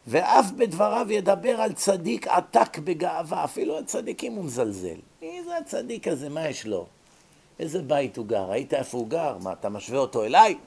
[0.08, 4.98] ואף בדבריו ידבר על צדיק עתק בגאווה, אפילו הצדיקים הוא מזלזל.
[5.22, 6.86] מי זה הצדיק הזה, מה יש לו?
[7.60, 8.44] איזה בית הוא גר?
[8.44, 9.38] ראית איפה הוא גר?
[9.38, 10.58] מה, אתה משווה אותו אליי?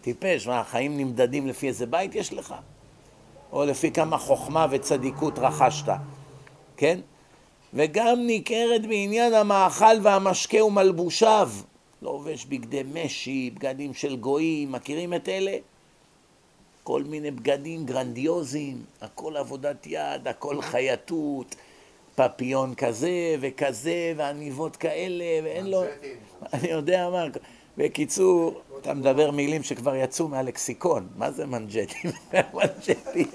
[0.00, 2.54] טיפש, מה, החיים נמדדים לפי איזה בית יש לך?
[3.52, 5.88] או לפי כמה חוכמה וצדיקות רכשת,
[6.76, 7.00] כן?
[7.74, 11.50] וגם ניכרת בעניין המאכל והמשקה ומלבושיו.
[12.02, 15.56] לובש בגדי משי, בגדים של גויים, מכירים את אלה?
[16.82, 21.54] כל מיני בגדים גרנדיוזיים, הכל עבודת יד, הכל חייטות,
[22.14, 25.82] פפיון כזה וכזה, ועניבות כאלה, ואין לו...
[26.52, 27.24] אני יודע מה.
[27.78, 31.08] בקיצור, אתה מדבר מילים שכבר יצאו מהלקסיקון.
[31.16, 32.10] מה זה מנג'טים?
[32.54, 33.30] מנג'טים.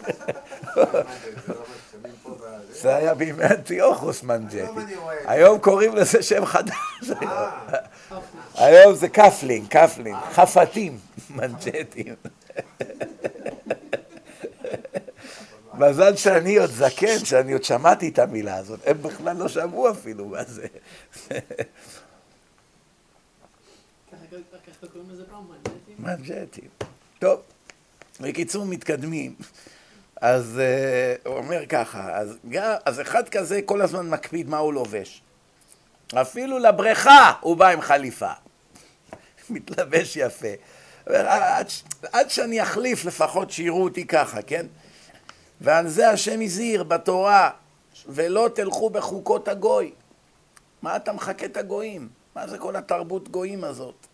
[2.81, 4.87] זה היה בימי אנטיוכוס מנג'טים.
[5.25, 6.73] היום קוראים לזה שם חדש.
[8.55, 12.15] היום זה cufflink, cufflink, חפתים, מנג'טים.
[15.73, 18.79] מזל שאני עוד זקן, שאני עוד שמעתי את המילה הזאת.
[18.85, 20.67] הם בכלל לא שמעו אפילו מה זה.
[25.99, 26.69] מנג'טים.
[27.19, 27.41] טוב,
[28.19, 29.35] בקיצור מתקדמים.
[30.21, 32.37] אז uh, הוא אומר ככה, אז,
[32.85, 35.21] אז אחד כזה כל הזמן מקפיד מה הוא לובש.
[36.13, 38.31] אפילו לבריכה הוא בא עם חליפה.
[39.49, 40.47] מתלבש יפה.
[41.05, 41.67] עד,
[42.11, 44.65] עד שאני אחליף לפחות שיראו אותי ככה, כן?
[45.61, 47.49] ועל זה השם הזהיר בתורה,
[48.07, 49.91] ולא תלכו בחוקות הגוי.
[50.81, 52.09] מה אתה מחכה את הגויים?
[52.35, 54.07] מה זה כל התרבות גויים הזאת?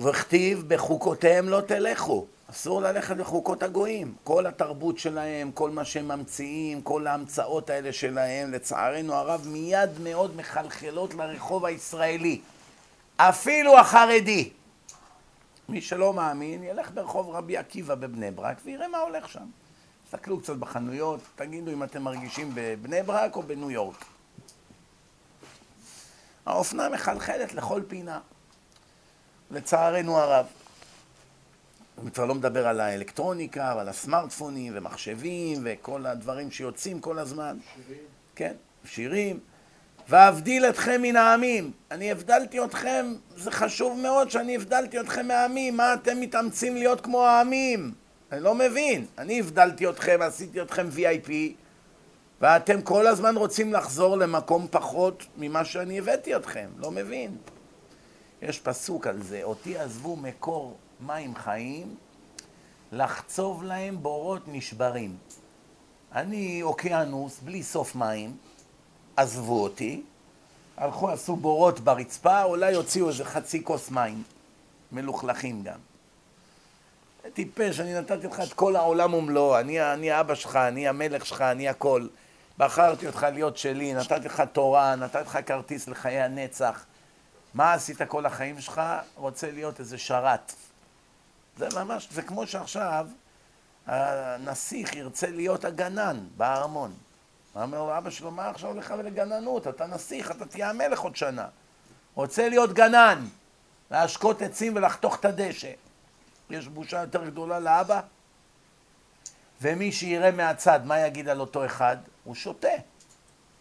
[0.00, 2.26] וכתיב בחוקותיהם לא תלכו.
[2.50, 4.14] אסור ללכת בחוקות הגויים.
[4.24, 10.36] כל התרבות שלהם, כל מה שהם ממציאים, כל ההמצאות האלה שלהם, לצערנו הרב, מיד מאוד
[10.36, 12.40] מחלחלות לרחוב הישראלי.
[13.16, 14.50] אפילו החרדי.
[15.68, 19.46] מי שלא מאמין, ילך ברחוב רבי עקיבא בבני ברק ויראה מה הולך שם.
[20.04, 24.04] תסתכלו קצת בחנויות, תגידו אם אתם מרגישים בבני ברק או בניו יורק.
[26.46, 28.20] האופנה מחלחלת לכל פינה,
[29.50, 30.46] לצערנו הרב.
[32.02, 37.56] אני כבר לא מדבר על האלקטרוניקה ועל הסמארטפונים ומחשבים וכל הדברים שיוצאים כל הזמן.
[37.74, 38.00] שירים.
[38.34, 38.52] כן,
[38.84, 39.40] שירים.
[40.08, 41.72] ואבדיל אתכם מן העמים.
[41.90, 45.76] אני הבדלתי אתכם, זה חשוב מאוד שאני הבדלתי אתכם מהעמים.
[45.76, 47.92] מה אתם מתאמצים להיות כמו העמים?
[48.32, 49.06] אני לא מבין.
[49.18, 51.30] אני הבדלתי אתכם, עשיתי אתכם VIP,
[52.40, 56.68] ואתם כל הזמן רוצים לחזור למקום פחות ממה שאני הבאתי אתכם.
[56.76, 57.36] לא מבין.
[58.42, 61.96] יש פסוק על זה, אותי עזבו מקור מים חיים,
[62.92, 65.16] לחצוב להם בורות נשברים.
[66.12, 68.36] אני אוקיינוס בלי סוף מים,
[69.16, 70.02] עזבו אותי,
[70.76, 74.22] הלכו, עשו בורות ברצפה, אולי הוציאו איזה חצי כוס מים,
[74.92, 75.78] מלוכלכים גם.
[77.34, 81.40] טיפש, אני נתתי לך את כל העולם ומלואו, אני, אני אבא שלך, אני המלך שלך,
[81.40, 82.06] אני הכל.
[82.58, 86.84] בחרתי אותך להיות שלי, נתתי לך תורה, נתתי לך כרטיס לחיי הנצח.
[87.54, 88.82] מה עשית כל החיים שלך?
[89.16, 90.52] רוצה להיות איזה שרת.
[91.58, 93.06] זה ממש, זה כמו שעכשיו
[93.86, 96.94] הנסיך ירצה להיות הגנן בארמון.
[97.52, 99.68] הוא אומר לו, אבא שלו, מה עכשיו לך ולגננות?
[99.68, 101.46] אתה נסיך, אתה תהיה המלך עוד שנה.
[102.14, 103.24] רוצה להיות גנן,
[103.90, 105.72] להשקות עצים ולחתוך את הדשא.
[106.50, 108.00] יש בושה יותר גדולה לאבא?
[109.62, 111.96] ומי שיראה מהצד, מה יגיד על אותו אחד?
[112.24, 112.68] הוא שותה.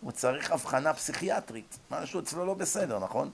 [0.02, 1.78] הוא צריך הבחנה פסיכיאטרית.
[1.92, 3.32] משהו אצלו לא בסדר, נכון?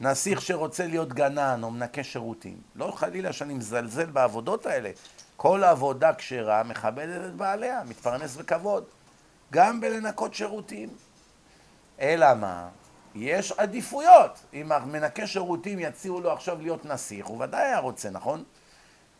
[0.00, 4.90] נסיך שרוצה להיות גנן או מנקה שירותים, לא חלילה שאני מזלזל בעבודות האלה.
[5.36, 8.84] כל עבודה כשרה מכבדת את בעליה, מתפרנס בכבוד.
[9.52, 10.88] גם בלנקות שירותים.
[12.00, 12.68] אלא מה?
[13.14, 14.40] יש עדיפויות.
[14.54, 18.44] אם מנקה שירותים יציעו לו עכשיו להיות נסיך, הוא ודאי היה רוצה, נכון?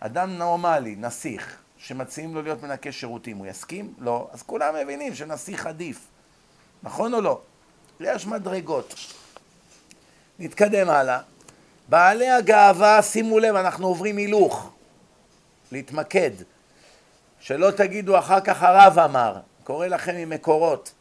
[0.00, 3.94] אדם נורמלי, נסיך, שמציעים לו להיות מנקה שירותים, הוא יסכים?
[3.98, 4.28] לא.
[4.32, 6.06] אז כולם מבינים שנסיך עדיף.
[6.82, 7.40] נכון או לא?
[8.00, 8.94] יש מדרגות.
[10.38, 11.20] נתקדם הלאה.
[11.88, 14.70] בעלי הגאווה, שימו לב, אנחנו עוברים הילוך.
[15.72, 16.30] להתמקד.
[17.40, 20.92] שלא תגידו אחר כך הרב אמר, קורא לכם ממקורות.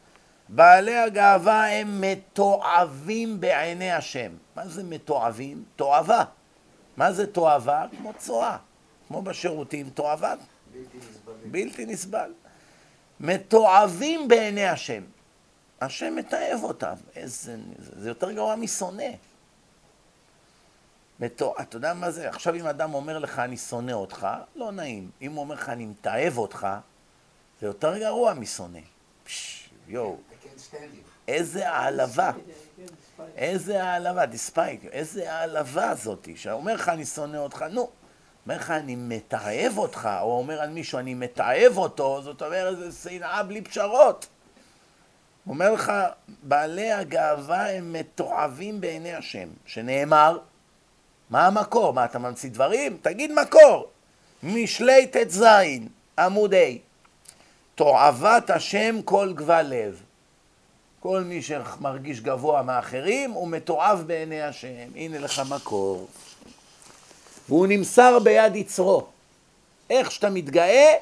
[0.50, 4.32] בעלי הגאווה הם מתועבים בעיני השם.
[4.56, 5.64] מה זה מתועבים?
[5.76, 6.24] תועבה.
[6.98, 7.86] מה זה תועבה?
[7.98, 8.58] כמו צואה.
[9.08, 10.34] כמו בשירותים, תועבה.
[10.72, 11.34] בלתי נסבל.
[11.52, 12.32] בלתי נסבל.
[13.20, 15.02] מתועבים בעיני השם.
[15.82, 16.94] השם מתעב אותם.
[17.16, 17.58] איזה...
[17.78, 19.12] זה יותר גרוע משונא.
[21.20, 21.62] מתוע...
[21.62, 22.30] אתה יודע מה זה?
[22.30, 25.12] עכשיו אם אדם אומר לך אני שונא אותך, לא נעים.
[25.22, 26.68] אם הוא אומר לך אני מתעב אותך,
[27.62, 28.80] זה יותר גרוע משונא.
[29.88, 30.18] יואו.
[31.28, 32.32] איזה העלבה.
[33.36, 37.90] איזה העלבה, דיספייק, איזה העלבה זאתי, שאומר לך אני שונא אותך, נו,
[38.46, 42.92] אומר לך אני מתעב אותך, או אומר על מישהו אני מתעב אותו, זאת אומרת זה
[42.92, 44.28] שנאה בלי פשרות.
[45.46, 45.92] הוא אומר לך,
[46.44, 50.40] בעלי הגאווה הם מתועבים בעיני השם, שנאמר,
[51.30, 51.94] מה המקור?
[51.94, 52.98] מה, אתה ממציא דברים?
[53.02, 53.88] תגיד מקור.
[54.44, 55.44] משלי ט"ז,
[56.20, 56.58] עמוד ה',
[57.76, 60.02] תועבת השם כל גבל לב.
[61.00, 64.90] כל מי שמרגיש גבוה מאחרים הוא מתועב בעיני השם.
[64.96, 66.08] הנה לך מקור.
[67.50, 69.08] והוא נמסר ביד יצרו.
[69.90, 70.94] איך שאתה מתגאה,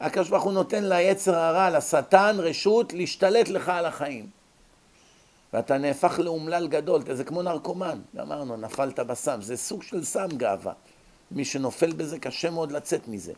[0.00, 4.26] הקדוש ברוך הוא נותן ליצר הרע, לשטן, רשות להשתלט לך על החיים.
[5.52, 10.72] ואתה נהפך לאומלל גדול, זה כמו נרקומן, גמרנו, נפלת בסם, זה סוג של סם גאווה.
[11.30, 13.32] מי שנופל בזה קשה מאוד לצאת מזה.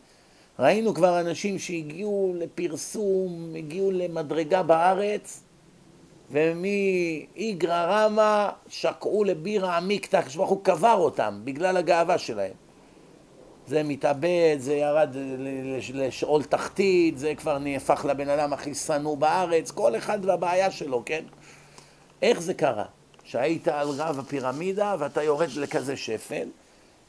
[0.59, 5.43] ראינו כבר אנשים שהגיעו לפרסום, הגיעו למדרגה בארץ,
[6.31, 12.62] ומאיגרא רמא שקעו לבירה עמיקתא, הקדוש ברוך הוא קבר אותם בגלל הגאווה שלהם.
[13.67, 15.15] זה מתאבד, זה ירד
[15.93, 21.23] לשאול תחתית, זה כבר נהפך לבן אדם הכי שנוא בארץ, כל אחד והבעיה שלו, כן?
[22.21, 22.85] איך זה קרה?
[23.23, 26.47] שהיית על רב הפירמידה ואתה יורד לכזה שפל,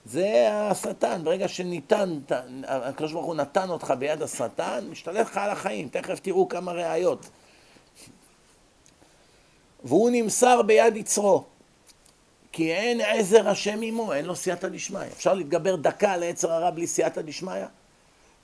[0.04, 2.18] זה השטן, ברגע שניתן,
[2.66, 7.28] הקדוש ברוך הוא נתן אותך ביד השטן, משתלט לך על החיים, תכף תראו כמה ראיות.
[9.84, 11.44] והוא נמסר ביד יצרו,
[12.54, 15.00] כי אין עזר השם עמו, אין לו סייעתא דשמיא.
[15.00, 17.64] אפשר להתגבר דקה על היצר הרע בלי סייעתא דשמיא?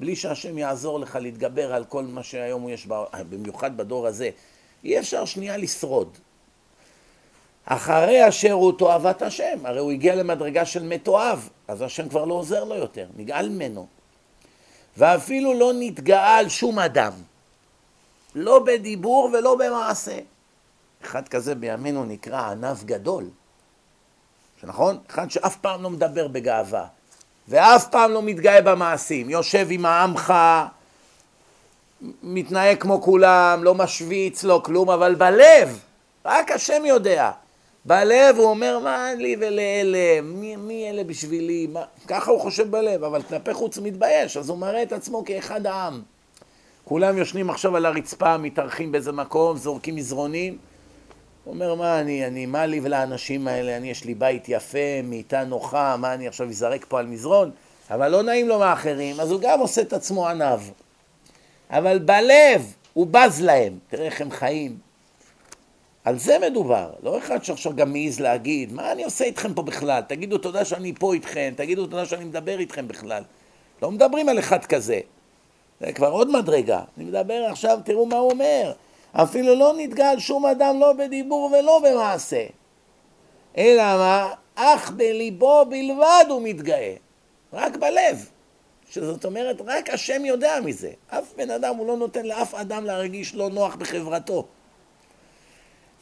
[0.00, 2.86] בלי שהשם יעזור לך להתגבר על כל מה שהיום יש.
[3.30, 4.30] במיוחד בדור הזה.
[4.84, 6.16] אי אפשר שנייה לשרוד.
[7.64, 12.34] אחרי אשר הוא תועבת השם, הרי הוא הגיע למדרגה של מתועב, אז השם כבר לא
[12.34, 13.86] עוזר לו יותר, נגאל ממנו.
[14.96, 17.12] ואפילו לא נתגאה על שום אדם,
[18.34, 20.18] לא בדיבור ולא במעשה.
[21.04, 23.24] אחד כזה בימינו נקרא ענב גדול,
[24.60, 24.98] שנכון?
[25.10, 26.84] אחד שאף פעם לא מדבר בגאווה,
[27.48, 30.34] ואף פעם לא מתגאה במעשים, יושב עם העמך,
[32.22, 35.80] מתנהג כמו כולם, לא משוויץ, לא כלום, אבל בלב,
[36.24, 37.30] רק השם יודע.
[37.84, 41.82] בלב הוא אומר, מה לי ולאלה, מי, מי אלה בשבילי, מה...
[42.06, 45.66] ככה הוא חושב בלב, אבל כלפי חוץ הוא מתבייש, אז הוא מראה את עצמו כאחד
[45.66, 46.02] העם.
[46.84, 50.58] כולם יושנים עכשיו על הרצפה, מתארחים באיזה מקום, זורקים מזרונים.
[51.50, 55.96] אומר, מה אני, אני, מה לי ולאנשים האלה, אני, יש לי בית יפה, מיטה נוחה,
[55.96, 57.50] מה אני עכשיו אזרק פה על מזרון?
[57.90, 60.60] אבל לא נעים לו מאחרים, אז הוא גם עושה את עצמו עניו.
[61.70, 64.78] אבל בלב הוא בז להם, תראה איך הם חיים.
[66.04, 70.02] על זה מדובר, לא אחד שעכשיו גם מעז להגיד, מה אני עושה איתכם פה בכלל?
[70.08, 73.22] תגידו תודה שאני פה איתכם, תגידו תודה שאני מדבר איתכם בכלל.
[73.82, 75.00] לא מדברים על אחד כזה.
[75.80, 76.80] זה כבר עוד מדרגה.
[76.96, 78.72] אני מדבר עכשיו, תראו מה הוא אומר.
[79.12, 82.46] אפילו לא נתגל שום אדם לא בדיבור ולא במעשה.
[83.56, 84.32] אלא מה?
[84.54, 86.94] אך בליבו בלבד הוא מתגאה.
[87.52, 88.30] רק בלב.
[88.90, 90.90] שזאת אומרת, רק השם יודע מזה.
[91.08, 94.46] אף בן אדם, הוא לא נותן לאף אדם להרגיש לא נוח בחברתו.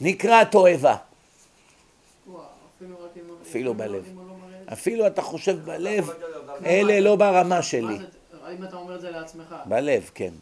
[0.00, 0.96] נקרא תועבה.
[3.42, 3.76] אפילו אם...
[3.76, 4.04] בלב.
[4.12, 4.18] אם.
[4.72, 6.10] אפילו אתה חושב בלב,
[6.66, 7.98] אלה לא ברמה מה שלי.
[8.44, 9.54] האם אתה אומר את זה לעצמך?
[9.66, 10.32] בלב, כן.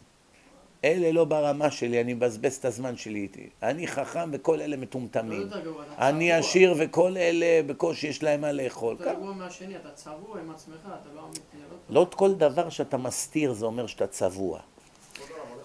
[0.83, 3.49] אלה לא ברמה שלי, אני מבזבז את הזמן שלי איתי.
[3.63, 5.47] אני חכם וכל אלה לא מטומטמים.
[5.47, 6.31] אתה אני.
[6.31, 8.95] עשיר וכל אלה בקושי יש להם מה לאכול.
[8.99, 11.57] יותר גרוע מהשני, אתה צבוע עם עצמך, אתה לא אמיתי,
[11.89, 12.01] לא.
[12.01, 14.59] לא כל דבר שאתה מסתיר זה אומר שאתה צבוע.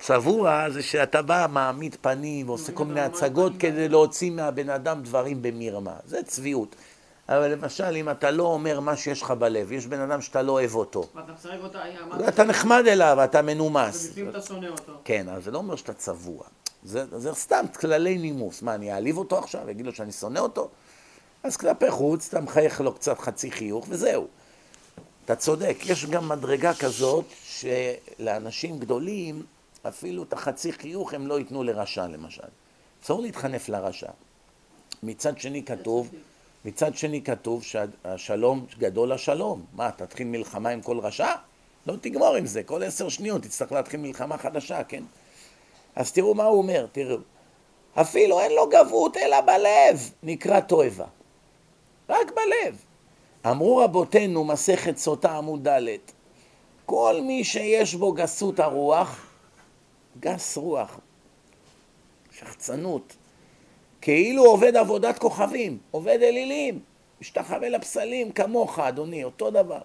[0.01, 5.43] צבוע זה שאתה בא, מעמיד פנים ועושה כל מיני הצגות כדי להוציא מהבן אדם דברים
[5.43, 5.97] במרמה.
[6.05, 6.77] זה צביעות.
[7.29, 10.53] אבל למשל, אם אתה לא אומר מה שיש לך בלב, יש בן אדם שאתה לא
[10.53, 11.83] אוהב אותו, ואתה משחק אותה,
[12.29, 14.07] אתה נחמד אליו, אתה מנומס.
[14.07, 14.93] ובפנים אתה שונא אותו.
[15.05, 16.45] כן, אבל זה לא אומר שאתה צבוע.
[16.85, 18.63] זה, זה סתם כללי נימוס.
[18.63, 19.71] מה, אני אעליב אותו עכשיו?
[19.71, 20.69] אגיד לו שאני שונא אותו?
[21.43, 24.27] אז כלפי חוץ, אתה מחייך לו קצת חצי חיוך, וזהו.
[25.25, 29.43] אתה צודק, יש גם מדרגה כזאת שלאנשים גדולים,
[29.89, 32.43] אפילו את החצי חיוך הם לא ייתנו לרשע, למשל.
[33.05, 34.11] אסור להתחנף לרשע.
[35.03, 36.11] מצד שני כתוב,
[36.65, 39.65] מצד שני כתוב שהשלום גדול השלום.
[39.73, 41.35] מה, תתחיל מלחמה עם כל רשע?
[41.87, 45.03] לא תגמור עם זה, כל עשר שניות תצטרך להתחיל מלחמה חדשה, כן?
[45.97, 47.17] אז תראו מה הוא אומר, תראו.
[47.95, 51.07] אפילו אין לו גבהות אלא בלב, נקרא תועבה.
[52.09, 52.85] רק בלב.
[53.47, 55.97] אמרו רבותינו, מסכת סוטה עמוד ד',
[56.87, 59.27] כל מי שיש בו גסות הרוח,
[60.21, 61.01] גס רוח,
[62.31, 63.17] שחצנות,
[64.03, 66.79] כאילו עובד עבודת כוכבים, עובד אלילים,
[67.21, 69.81] משתחווה לפסלים כמוך, אדוני, אותו דבר.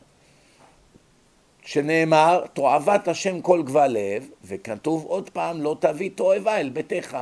[1.65, 7.17] שנאמר, תועבת השם כל גבל לב, וכתוב עוד פעם, לא תביא תועבה אל ביתך.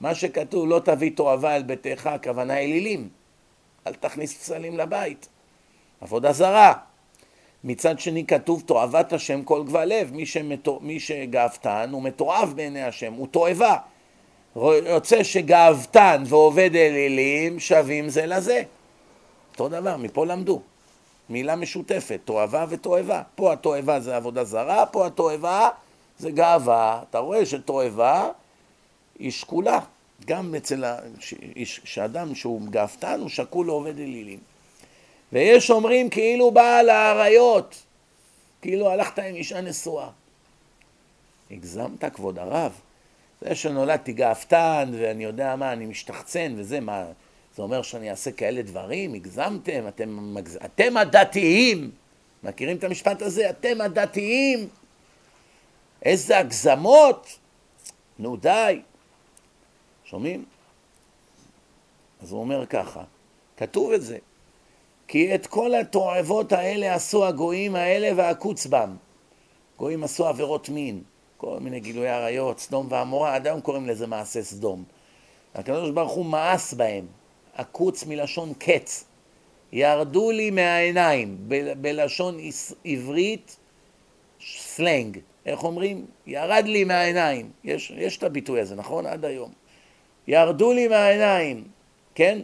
[0.00, 3.08] מה שכתוב, לא תביא תועבה אל ביתך, הכוונה אלילים.
[3.86, 5.28] אל תכניס פסלים לבית.
[6.00, 6.72] עבודה זרה.
[7.64, 10.12] מצד שני כתוב, תועבת השם כל גבל לב.
[10.12, 13.76] מי, שמתו, מי שגאוותן הוא מתועב בעיני השם, הוא תועבה.
[14.56, 18.62] יוצא שגאוותן ועובד אלילים שווים זה לזה.
[19.52, 20.62] אותו דבר, מפה למדו.
[21.30, 23.22] מילה משותפת, תועבה ותועבה.
[23.34, 25.68] פה התועבה זה עבודה זרה, פה התועבה
[26.18, 27.02] זה גאווה.
[27.10, 28.28] אתה רואה שתועבה
[29.18, 29.78] היא שקולה.
[30.26, 30.98] גם אצל ה...
[31.20, 31.34] ש...
[31.64, 31.80] ש...
[31.84, 34.38] שאדם שהוא גאוותן הוא שקול לעובד אלילים.
[35.32, 37.82] ויש אומרים כאילו בעל האריות,
[38.62, 40.08] כאילו הלכת עם אישה נשואה.
[41.50, 42.72] הגזמת, כבוד הרב.
[43.48, 47.04] זה שנולדתי גאוותן ואני יודע מה, אני משתחצן וזה, מה,
[47.56, 49.14] זה אומר שאני אעשה כאלה דברים?
[49.14, 49.88] הגזמתם?
[49.88, 50.58] אתם, מגז...
[50.64, 51.90] אתם הדתיים!
[52.42, 53.50] מכירים את המשפט הזה?
[53.50, 54.68] אתם הדתיים!
[56.04, 57.38] איזה הגזמות!
[58.18, 58.80] נו די.
[60.04, 60.44] שומעים?
[62.22, 63.02] אז הוא אומר ככה,
[63.56, 64.18] כתוב את זה,
[65.08, 68.96] כי את כל התועבות האלה עשו הגויים האלה ועקוץ בם.
[69.78, 71.02] גויים עשו עבירות מין,
[71.42, 74.84] כל מיני גילויי עריות, סדום ועמורה, עד היום קוראים לזה מעשה סדום.
[75.54, 77.06] הקדוש ברוך הוא מאס בהם,
[77.54, 79.04] עקוץ מלשון קץ.
[79.72, 82.38] ירדו לי מהעיניים, ב- בלשון
[82.84, 83.56] עברית
[84.46, 85.18] סלנג.
[85.46, 86.06] איך אומרים?
[86.26, 87.50] ירד לי מהעיניים.
[87.64, 89.06] יש, יש את הביטוי הזה, נכון?
[89.06, 89.52] עד היום.
[90.26, 91.64] ירדו לי מהעיניים,
[92.14, 92.38] כן?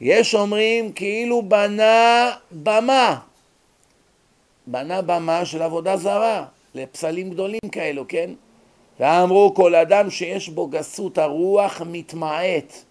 [0.00, 3.20] יש אומרים כאילו בנה במה,
[4.66, 8.30] בנה במה של עבודה זרה, לפסלים גדולים כאלו, כן?
[9.00, 12.84] ואמרו כל אדם שיש בו גסות הרוח מתמעט.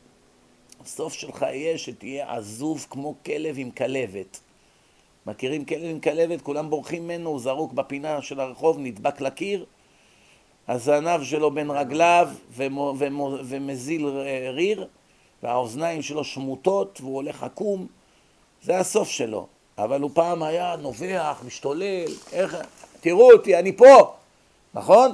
[0.82, 4.40] הסוף שלך יהיה שתהיה עזוב כמו כלב עם כלבת.
[5.26, 6.42] מכירים כלב עם כלבת?
[6.42, 9.66] כולם בורחים ממנו, הוא זרוק בפינה של הרחוב, נדבק לקיר,
[10.68, 14.06] הזנב שלו בין רגליו ומו, ומו, ומזיל
[14.54, 14.88] ריר,
[15.44, 17.88] והאוזניים שלו שמוטות והוא הולך עקום,
[18.64, 19.48] זה הסוף שלו.
[19.78, 22.58] אבל הוא פעם היה נובח, משתולל, איך...
[23.02, 24.14] תראו אותי, אני פה,
[24.74, 25.12] נכון?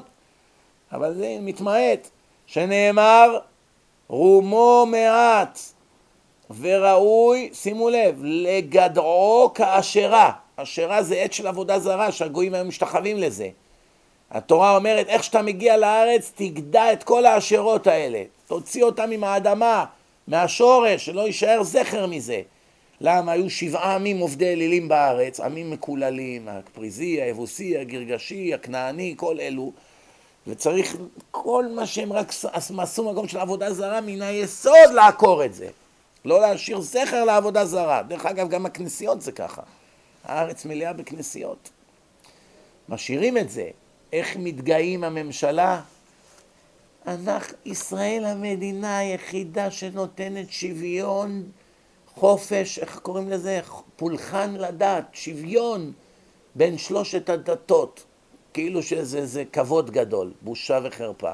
[0.91, 2.09] אבל זה מתמעט,
[2.47, 3.39] שנאמר,
[4.07, 5.59] רומו מעט
[6.59, 10.31] וראוי, שימו לב, לגדעו כאשרה.
[10.55, 13.49] אשרה זה עת של עבודה זרה, שהגויים היו משתחווים לזה.
[14.31, 18.23] התורה אומרת, איך שאתה מגיע לארץ, תגדע את כל האשרות האלה.
[18.47, 19.85] תוציא אותם עם האדמה,
[20.27, 22.41] מהשורש, שלא יישאר זכר מזה.
[23.01, 23.31] למה?
[23.31, 29.71] היו שבעה עמים עובדי אלילים בארץ, עמים מקוללים, הפריזי, היבוסי, הגרגשי, הכנעני, כל אלו.
[30.47, 30.97] וצריך
[31.31, 35.67] כל מה שהם רק עשו מקום של עבודה זרה, מן היסוד לעקור את זה.
[36.25, 38.03] לא להשאיר זכר לעבודה זרה.
[38.03, 39.61] דרך אגב, גם הכנסיות זה ככה.
[40.23, 41.69] הארץ מלאה בכנסיות.
[42.89, 43.69] משאירים את זה.
[44.13, 45.81] איך מתגאים הממשלה?
[47.07, 51.43] אנחנו, ישראל המדינה היחידה שנותנת שוויון,
[52.15, 53.59] חופש, איך קוראים לזה?
[53.95, 55.91] פולחן לדת, שוויון
[56.55, 58.03] בין שלושת הדתות.
[58.53, 61.31] כאילו שזה זה כבוד גדול, בושה וחרפה.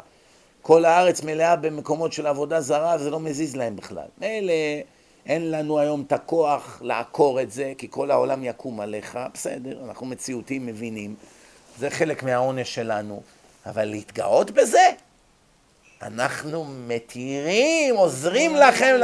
[0.62, 4.08] כל הארץ מלאה במקומות של עבודה זרה וזה לא מזיז להם בכלל.
[4.18, 4.54] מילא
[5.26, 10.06] אין לנו היום את הכוח לעקור את זה, כי כל העולם יקום עליך, בסדר, אנחנו
[10.06, 11.16] מציאותיים מבינים,
[11.80, 13.22] זה חלק מהעונש שלנו,
[13.66, 14.90] אבל להתגאות בזה?
[16.02, 19.04] אנחנו מתירים, עוזרים לכם, ל...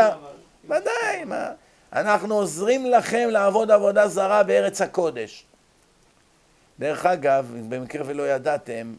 [0.65, 1.51] ודאי, מה?
[1.93, 5.45] אנחנו עוזרים לכם לעבוד עבודה זרה בארץ הקודש.
[6.79, 8.95] דרך אגב, במקרה ולא ידעתם,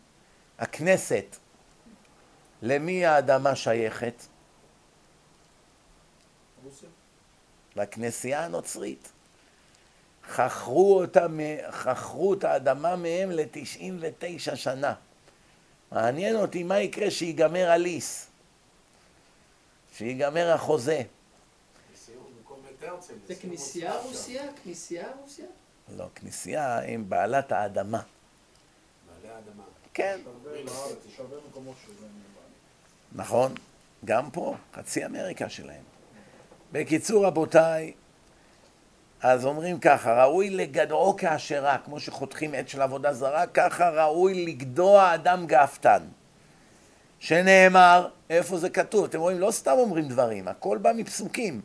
[0.59, 1.37] הכנסת,
[2.63, 4.23] למי האדמה שייכת?
[6.65, 6.89] רוסיה?
[7.77, 9.13] לכנסייה הנוצרית.
[10.29, 11.27] חכרו, אותה,
[11.71, 14.95] חכרו את האדמה מהם ל-99 שנה.
[15.93, 18.27] מעניין אותי מה יקרה שיגמר הליס,
[19.97, 21.03] שיגמר החוזה.
[23.27, 24.43] זה כנסייה רוסיה?
[24.65, 25.47] כנסייה רוסיה?
[25.97, 28.01] לא, כנסייה הם בעלת האדמה.
[29.07, 29.63] בעלי האדמה.
[29.95, 30.19] כן.
[33.13, 33.55] נכון,
[34.05, 35.83] גם פה, חצי אמריקה שלהם.
[36.73, 37.93] בקיצור, רבותיי,
[39.23, 45.15] אז אומרים ככה, ראוי לגדעו כאשרה, כמו שחותכים עץ של עבודה זרה, ככה ראוי לגדוע
[45.15, 46.03] אדם גאוותן.
[47.19, 49.05] שנאמר, איפה זה כתוב?
[49.05, 51.61] אתם רואים, לא סתם אומרים דברים, הכל בא מפסוקים.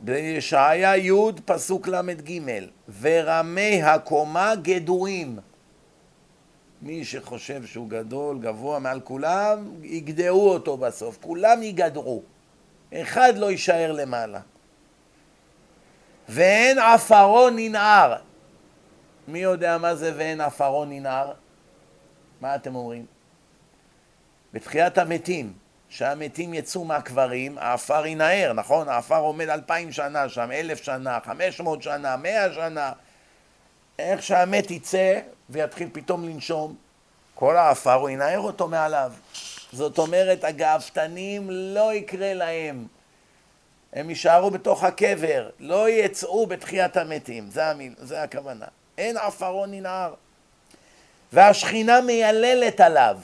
[0.00, 1.12] בישעיה י'
[1.44, 2.40] פסוק ל"ג,
[3.00, 5.38] ורמי הקומה גדועים.
[6.82, 11.18] מי שחושב שהוא גדול, גבוה מעל כולם, יגדעו אותו בסוף.
[11.20, 12.22] כולם ייגדעו.
[12.94, 14.40] אחד לא יישאר למעלה.
[16.28, 18.16] ואין עפרו ננער.
[19.28, 21.32] מי יודע מה זה ואין עפרו ננער?
[22.40, 23.06] מה אתם אומרים?
[24.52, 25.52] בתחיית המתים,
[25.88, 28.88] שהמתים יצאו מהקברים, העפר ינער, נכון?
[28.88, 32.92] העפר עומד אלפיים שנה שם, אלף שנה, חמש מאות שנה, מאה שנה.
[33.98, 35.20] איך שהמת יצא
[35.50, 36.74] ויתחיל פתאום לנשום,
[37.34, 39.12] כל העפר הוא ינער אותו מעליו.
[39.72, 42.86] זאת אומרת, הגאוותנים לא יקרה להם.
[43.92, 48.66] הם יישארו בתוך הקבר, לא יצאו בתחיית המתים, זה, המיל, זה הכוונה.
[48.98, 50.14] אין עפרו ננער.
[51.32, 53.18] והשכינה מייללת עליו.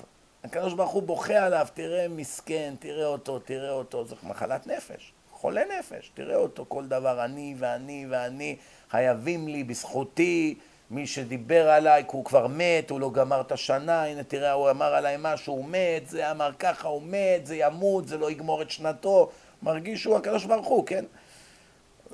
[0.45, 5.63] הקדוש ברוך הוא בוכה עליו, תראה מסכן, תראה אותו, תראה אותו, זו מחלת נפש, חולה
[5.79, 8.57] נפש, תראה אותו, כל דבר אני ואני ואני,
[8.91, 10.55] חייבים לי בזכותי,
[10.91, 14.71] מי שדיבר עליי, כי הוא כבר מת, הוא לא גמר את השנה, הנה תראה, הוא
[14.71, 18.63] אמר עליי משהו, הוא מת, זה אמר ככה, הוא מת, זה ימות, זה לא יגמור
[18.63, 19.31] את שנתו,
[19.63, 21.05] מרגיש שהוא הקדוש ברוך הוא, כן?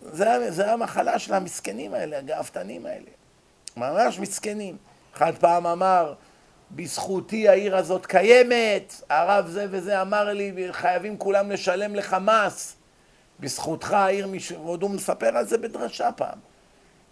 [0.03, 3.11] זה, זה המחלה של המסכנים האלה, הגאוותנים האלה.
[3.77, 4.77] ממש מסכנים.
[5.15, 6.15] אחד פעם אמר,
[6.75, 12.77] בזכותי העיר הזאת קיימת, הרב זה וזה אמר לי, חייבים כולם לשלם לך מס.
[13.41, 14.53] בזכותך העיר, מש...
[14.53, 16.39] ועוד הוא מספר על זה בדרשה פעם.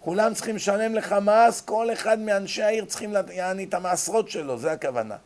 [0.00, 4.72] כולם צריכים לשלם לך מס, כל אחד מאנשי העיר צריכים, יעני את המעשרות שלו, זה
[4.72, 5.16] הכוונה.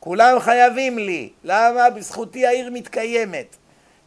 [0.00, 1.90] כולם חייבים לי, למה?
[1.90, 3.56] בזכותי העיר מתקיימת.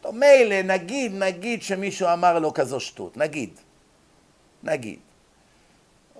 [0.02, 3.50] טוב, מילא, נגיד, נגיד שמישהו אמר לו כזו שטות, נגיד,
[4.64, 5.00] נגיד.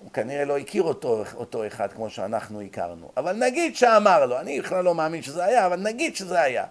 [0.04, 4.62] הוא כנראה לא הכיר אותו, אותו אחד כמו שאנחנו הכרנו, אבל נגיד שאמר לו, אני
[4.62, 6.66] בכלל לא מאמין שזה היה, אבל נגיד שזה היה.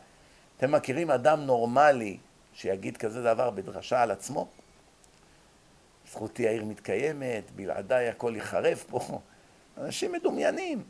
[0.56, 2.16] אתם מכירים אדם נורמלי
[2.54, 4.48] שיגיד כזה דבר בדרשה על עצמו?
[6.10, 9.00] זכותי העיר מתקיימת, בלעדיי הכל ייחרב פה.
[9.78, 10.82] אנשים מדומיינים,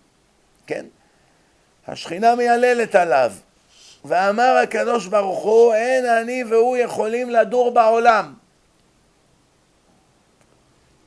[0.66, 0.86] כן?
[1.86, 3.32] השכינה מייללת עליו.
[4.04, 8.34] ואמר הקדוש ברוך הוא, אין אני והוא יכולים לדור בעולם.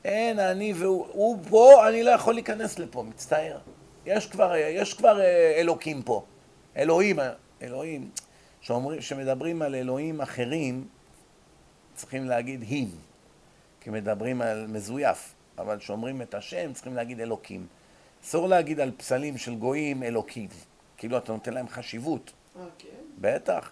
[0.06, 3.58] אין אני והוא, הוא פה, אני לא יכול להיכנס לפה, מצטער.
[4.06, 6.24] יש כבר, יש כבר אה, אלוקים פה.
[6.76, 7.18] אלוהים,
[7.62, 8.10] אלוהים.
[8.60, 10.88] שאומרים, שמדברים על אלוהים אחרים,
[11.94, 12.90] צריכים להגיד הים,
[13.80, 17.66] כי מדברים על מזויף, אבל כשאומרים את השם צריכים להגיד אלוקים.
[18.24, 20.48] אסור להגיד על פסלים של גויים אלוקים,
[20.96, 22.32] כאילו אתה נותן להם חשיבות.
[22.78, 22.88] כן?
[23.20, 23.70] בטח.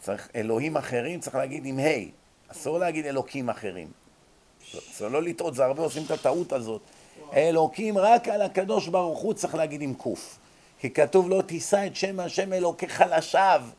[0.00, 3.88] צריך אלוהים אחרים, צריך להגיד עם ה', אסור להגיד אלוקים אחרים.
[4.98, 6.80] זה לא לטעות, זה הרבה עושים את הטעות הזאת.
[7.34, 10.38] אלוקים רק על הקדוש ברוך הוא צריך להגיד עם קוף.
[10.80, 13.70] כי כתוב לא תישא את שם השם אלוקיך לשווא.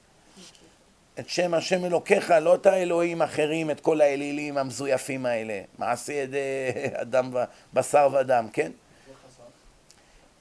[1.19, 5.61] את שם השם אלוקיך, לא את האלוהים אחרים, את כל האלילים המזויפים האלה.
[5.77, 7.31] מעשי ידי אדם,
[7.73, 8.71] בשר ודם, כן?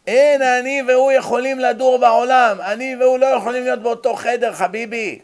[0.06, 5.18] אין אני והוא יכולים לדור בעולם, אני והוא לא יכולים להיות באותו חדר, חביבי.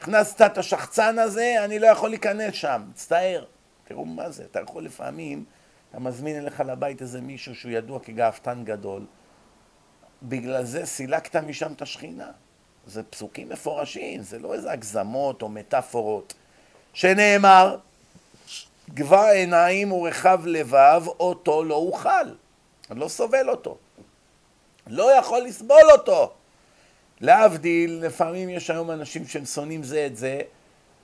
[0.00, 3.44] הכנסת את השחצן הזה, אני לא יכול להיכנס שם, מצטער.
[3.90, 5.44] תראו מה זה, אתה יכול לפעמים,
[5.90, 9.06] אתה מזמין אליך לבית איזה מישהו שהוא ידוע כגאוותן גדול,
[10.22, 12.30] בגלל זה סילקת משם את השכינה.
[12.86, 16.34] זה פסוקים מפורשים, זה לא איזה הגזמות או מטאפורות.
[16.92, 17.76] שנאמר,
[18.94, 22.10] גבה עיניים ורחב לבב, אותו לא אוכל.
[22.90, 23.78] אני לא סובל אותו.
[24.86, 26.32] לא יכול לסבול אותו.
[27.20, 30.40] להבדיל, לפעמים יש היום אנשים שהם שונאים זה את זה,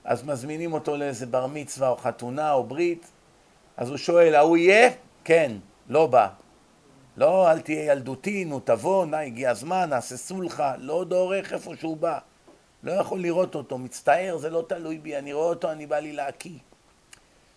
[0.03, 3.11] אז מזמינים אותו לאיזה בר מצווה או חתונה או ברית,
[3.77, 4.89] אז הוא שואל, ההוא יהיה?
[5.23, 5.51] כן,
[5.89, 6.27] לא בא.
[7.17, 11.97] לא, אל תהיה ילדותי, נו תבוא, נא, הגיע הזמן, נעשה סולחה, לא דורך איפה שהוא
[11.97, 12.19] בא.
[12.83, 16.13] לא יכול לראות אותו, מצטער, זה לא תלוי בי, אני רואה אותו, אני בא לי
[16.13, 16.57] להקיא.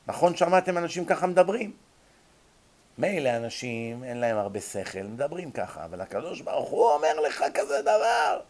[0.06, 1.72] נכון שמעתם אנשים ככה מדברים?
[2.98, 7.82] מילא אנשים, אין להם הרבה שכל, מדברים ככה, אבל הקדוש ברוך הוא אומר לך כזה
[7.82, 8.40] דבר.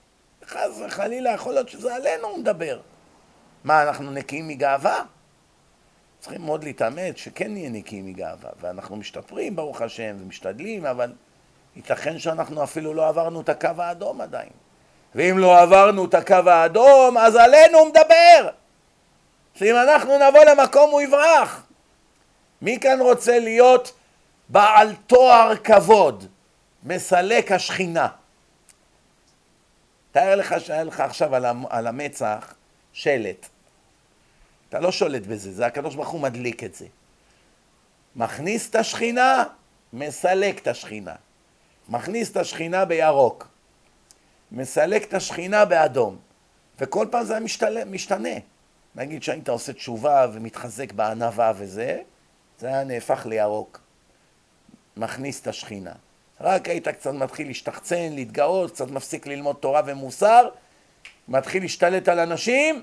[0.46, 2.80] חס וחלילה, יכול להיות שזה עלינו הוא מדבר.
[3.64, 5.02] מה, אנחנו נקיים מגאווה?
[6.20, 11.12] צריכים מאוד להתאמץ שכן נהיה נקיים מגאווה, ואנחנו משתפרים ברוך השם ומשתדלים, אבל
[11.76, 14.50] ייתכן שאנחנו אפילו לא עברנו את הקו האדום עדיין.
[15.14, 18.50] ואם לא עברנו את הקו האדום, אז עלינו הוא מדבר.
[19.54, 21.66] שאם אנחנו נבוא למקום הוא יברח.
[22.62, 23.92] מי כאן רוצה להיות
[24.48, 26.26] בעל תואר כבוד,
[26.82, 28.08] מסלק השכינה?
[30.12, 31.34] תאר לך שהיה לך עכשיו
[31.70, 32.54] על המצח
[33.00, 33.48] שלט.
[34.68, 36.86] אתה לא שולט בזה, זה הקדוש ברוך הוא מדליק את זה.
[38.16, 39.44] מכניס את השכינה,
[39.92, 41.14] מסלק את השכינה.
[41.88, 43.48] מכניס את השכינה בירוק,
[44.52, 46.16] מסלק את השכינה באדום,
[46.80, 48.38] וכל פעם זה משתלה, משתנה.
[48.94, 52.00] נגיד שהיית עושה תשובה ומתחזק בענווה וזה,
[52.58, 53.80] זה היה נהפך לירוק.
[54.96, 55.92] מכניס את השכינה.
[56.40, 60.48] רק היית קצת מתחיל להשתחצן, להתגאות, קצת מפסיק ללמוד תורה ומוסר,
[61.28, 62.82] מתחיל להשתלט על אנשים,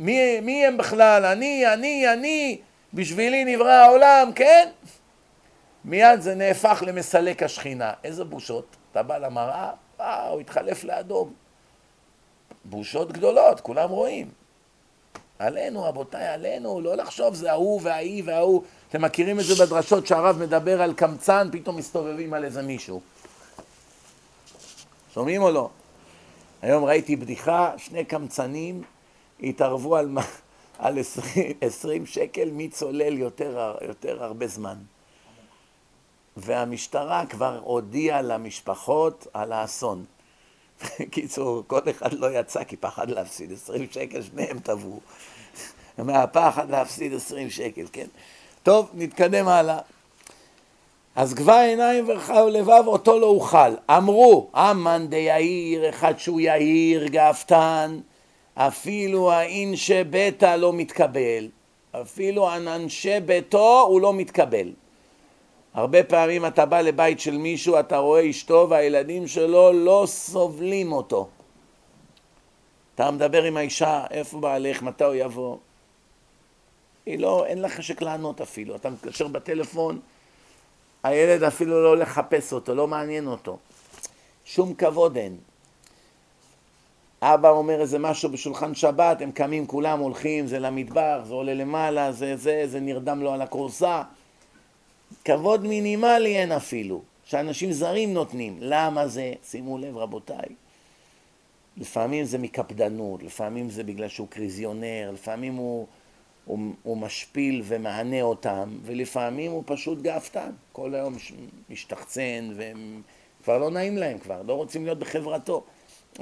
[0.00, 1.24] מי, מי הם בכלל?
[1.24, 2.60] אני, אני, אני,
[2.94, 4.68] בשבילי נברא העולם, כן?
[5.84, 7.92] מיד זה נהפך למסלק השכינה.
[8.04, 8.76] איזה בושות.
[8.92, 11.32] אתה בא למראה, וואו, התחלף לאדום.
[12.64, 14.30] בושות גדולות, כולם רואים.
[15.38, 18.62] עלינו, רבותיי, עלינו, לא לחשוב זה ההוא וההיא וההוא.
[18.88, 23.00] אתם מכירים את זה בדרשות שהרב מדבר על קמצן, פתאום מסתובבים על איזה מישהו.
[25.14, 25.70] שומעים או לא?
[26.62, 28.82] היום ראיתי בדיחה, שני קמצנים
[29.42, 30.08] התערבו על,
[30.78, 34.76] על 20, 20 שקל מי צולל יותר, יותר הרבה זמן.
[36.36, 40.04] והמשטרה כבר הודיעה למשפחות על האסון.
[41.00, 45.00] בקיצור, כל אחד לא יצא כי פחד להפסיד 20 שקל, שניהם טבעו.
[45.98, 48.06] מהפחד להפסיד 20 שקל, כן?
[48.62, 49.78] טוב, נתקדם הלאה.
[51.16, 53.74] אז גבה עיניים ורחב לבב אותו לא אוכל.
[53.90, 58.00] אמרו, אמן דיהיר, אחד שהוא יהיר, גאוותן,
[58.54, 61.48] אפילו האינשי ביתה לא מתקבל,
[61.92, 64.72] אפילו אנשי ביתו הוא לא מתקבל.
[65.74, 71.28] הרבה פעמים אתה בא לבית של מישהו, אתה רואה אשתו והילדים שלו לא סובלים אותו.
[72.94, 75.56] אתה מדבר עם האישה, איפה בעלך, מתי הוא יבוא?
[77.06, 78.76] היא לא, אין לה חשק לענות אפילו.
[78.76, 80.00] אתה מתקשר בטלפון,
[81.02, 83.58] הילד אפילו לא לחפש אותו, לא מעניין אותו.
[84.44, 85.36] שום כבוד אין.
[87.22, 92.12] אבא אומר איזה משהו בשולחן שבת, הם קמים כולם, הולכים, זה למטבח, זה עולה למעלה,
[92.12, 94.02] זה זה, זה נרדם לו על הכורסה.
[95.24, 98.56] כבוד מינימלי אין אפילו, שאנשים זרים נותנים.
[98.60, 99.32] למה זה?
[99.44, 100.48] שימו לב רבותיי,
[101.76, 105.86] לפעמים זה מקפדנות, לפעמים זה בגלל שהוא קריזיונר, לפעמים הוא,
[106.44, 110.50] הוא, הוא משפיל ומענה אותם, ולפעמים הוא פשוט גאוותן.
[110.72, 111.16] כל היום
[111.70, 113.02] משתחצן, והם
[113.44, 115.64] כבר לא נעים להם כבר, לא רוצים להיות בחברתו.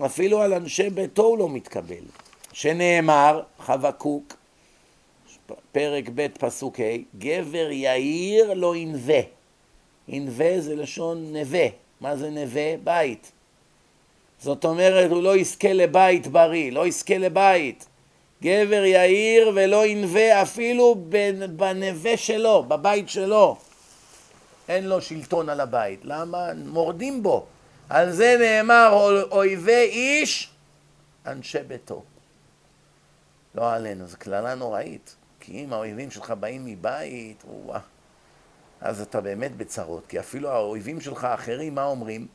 [0.07, 2.05] אפילו על אנשי ביתו הוא לא מתקבל.
[2.53, 4.37] שנאמר, חבקוק,
[5.73, 9.21] פרק ב' פסוק ה', גבר יאיר לא ינווה.
[10.09, 11.67] ינווה זה לשון נווה.
[12.01, 12.77] מה זה נווה?
[12.85, 13.33] בית.
[14.41, 17.87] זאת אומרת, הוא לא יזכה לבית בריא, לא יזכה לבית.
[18.43, 20.97] גבר יאיר ולא ינווה אפילו
[21.57, 23.57] בנווה שלו, בבית שלו.
[24.69, 26.01] אין לו שלטון על הבית.
[26.05, 26.53] למה?
[26.67, 27.47] מורדים בו.
[27.89, 30.51] על זה נאמר אויבי איש
[31.27, 32.05] אנשי ביתו.
[33.55, 35.17] לא עלינו, זו קללה נוראית.
[35.41, 37.81] כי אם האויבים שלך באים מבית, וואה,
[38.81, 40.07] אז אתה באמת בצרות.
[40.07, 42.27] כי אפילו האויבים שלך האחרים, מה אומרים?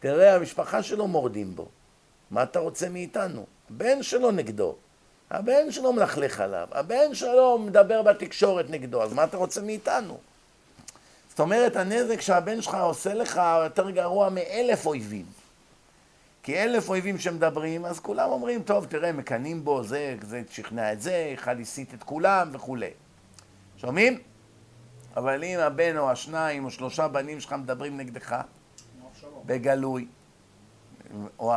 [0.00, 1.68] תראה, המשפחה שלו מורדים בו.
[2.30, 3.46] מה אתה רוצה מאיתנו?
[3.70, 4.76] הבן שלו נגדו.
[5.30, 6.68] הבן שלו מלכלך עליו.
[6.72, 9.02] הבן שלו מדבר בתקשורת נגדו.
[9.02, 10.18] אז מה אתה רוצה מאיתנו?
[11.38, 15.24] זאת אומרת, הנזק שהבן שלך עושה לך יותר גרוע מאלף אויבים.
[16.42, 21.00] כי אלף אויבים שמדברים, אז כולם אומרים, טוב, תראה, מקנאים בו, זה, זה שכנע את
[21.00, 22.90] זה, אחד הסית את כולם וכולי.
[23.76, 24.18] שומעים?
[25.16, 28.36] אבל אם הבן או השניים או שלושה בנים שלך מדברים נגדך,
[29.46, 30.06] בגלוי,
[31.38, 31.52] או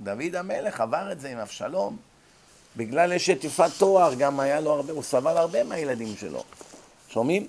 [0.00, 1.96] דוד המלך עבר את זה עם אבשלום.
[2.76, 6.44] בגלל אשת יפת תואר, גם היה לו הרבה, הוא סבל הרבה מהילדים שלו.
[7.08, 7.48] שומעים?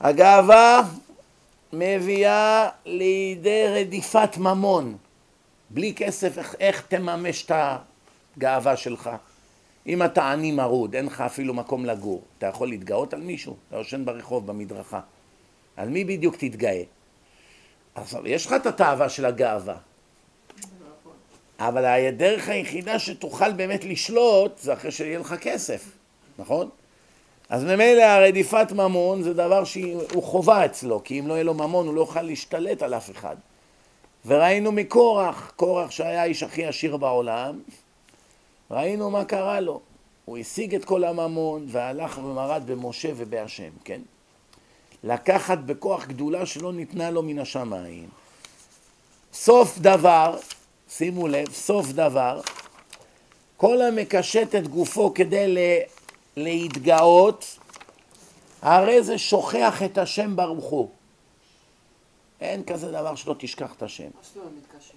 [0.00, 0.82] הגאווה
[1.72, 4.96] מביאה לידי רדיפת ממון.
[5.70, 7.52] בלי כסף, איך, איך תממש את
[8.36, 9.10] הגאווה שלך?
[9.86, 13.56] אם אתה עני מרוד, אין לך אפילו מקום לגור, אתה יכול להתגאות על מישהו?
[13.68, 15.00] אתה יושן ברחוב, במדרכה.
[15.76, 16.82] על מי בדיוק תתגאה?
[17.94, 19.76] עכשיו, יש לך את התאווה של הגאווה,
[21.58, 25.90] אבל הדרך היחידה שתוכל באמת לשלוט זה אחרי שיהיה לך כסף,
[26.38, 26.70] נכון?
[27.54, 31.86] אז ממילא הרדיפת ממון זה דבר שהוא חובה אצלו, כי אם לא יהיה לו ממון
[31.86, 33.36] הוא לא יוכל להשתלט על אף אחד.
[34.26, 37.60] וראינו מקורח, קורח שהיה האיש הכי עשיר בעולם,
[38.70, 39.80] ראינו מה קרה לו.
[40.24, 44.00] הוא השיג את כל הממון והלך ומרד במשה ובהשם, כן?
[45.04, 48.08] לקחת בכוח גדולה שלא ניתנה לו מן השמיים.
[49.32, 50.36] סוף דבר,
[50.88, 52.40] שימו לב, סוף דבר,
[53.56, 55.46] כל המקשט את גופו כדי
[56.36, 57.58] להתגאות,
[58.62, 60.88] הרי זה שוכח את השם ברוך הוא.
[62.40, 64.08] אין כזה דבר שלא תשכח את השם.
[64.58, 64.94] מתקשט?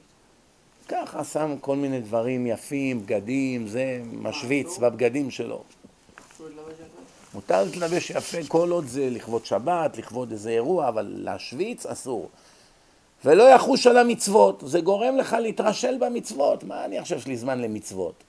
[0.88, 5.64] ככה שם כל מיני דברים יפים, בגדים, זה משוויץ בבגדים שלו.
[6.38, 7.02] שהוא יתלבש יפה?
[7.34, 12.30] מותר להתלבש יפה כל עוד זה לכבוד שבת, לכבוד איזה אירוע, אבל להשוויץ אסור.
[13.26, 16.64] ולא יחוש על המצוות, זה גורם לך להתרשל במצוות.
[16.64, 18.24] מה אני עכשיו יש לי זמן למצוות?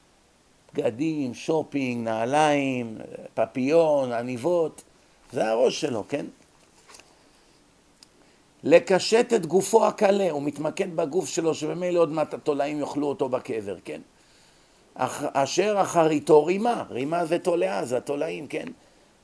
[0.74, 2.98] בגדים, שופינג, נעליים,
[3.34, 4.82] פפיון, עניבות,
[5.32, 6.26] זה הראש שלו, כן?
[8.64, 13.76] לקשט את גופו הקלה, הוא מתמקד בגוף שלו, שבמילא עוד מעט התולעים יאכלו אותו בקבר,
[13.84, 14.00] כן?
[15.32, 18.66] אשר אחריתו רימה, רימה זה תולעה, זה התולעים, כן?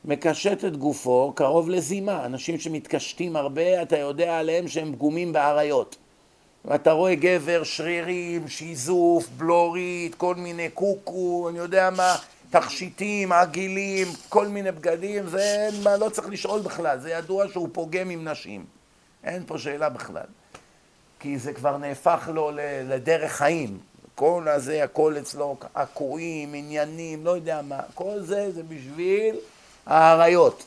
[0.04, 5.96] מקשט את גופו קרוב לזימה, אנשים שמתקשטים הרבה, אתה יודע עליהם שהם פגומים באריות.
[6.64, 12.16] ואתה רואה גבר, שרירים, שיזוף, בלורית, כל מיני קוקו, אני יודע מה,
[12.50, 17.68] תכשיטים, עגילים, כל מיני בגדים, זה אין מה, לא צריך לשאול בכלל, זה ידוע שהוא
[17.72, 18.64] פוגם עם נשים.
[19.24, 20.26] אין פה שאלה בכלל.
[21.20, 22.50] כי זה כבר נהפך לו
[22.88, 23.78] לדרך חיים.
[24.14, 29.36] כל הזה, הכל אצלו, עקועים, עניינים, לא יודע מה, כל זה זה בשביל
[29.86, 30.64] האריות.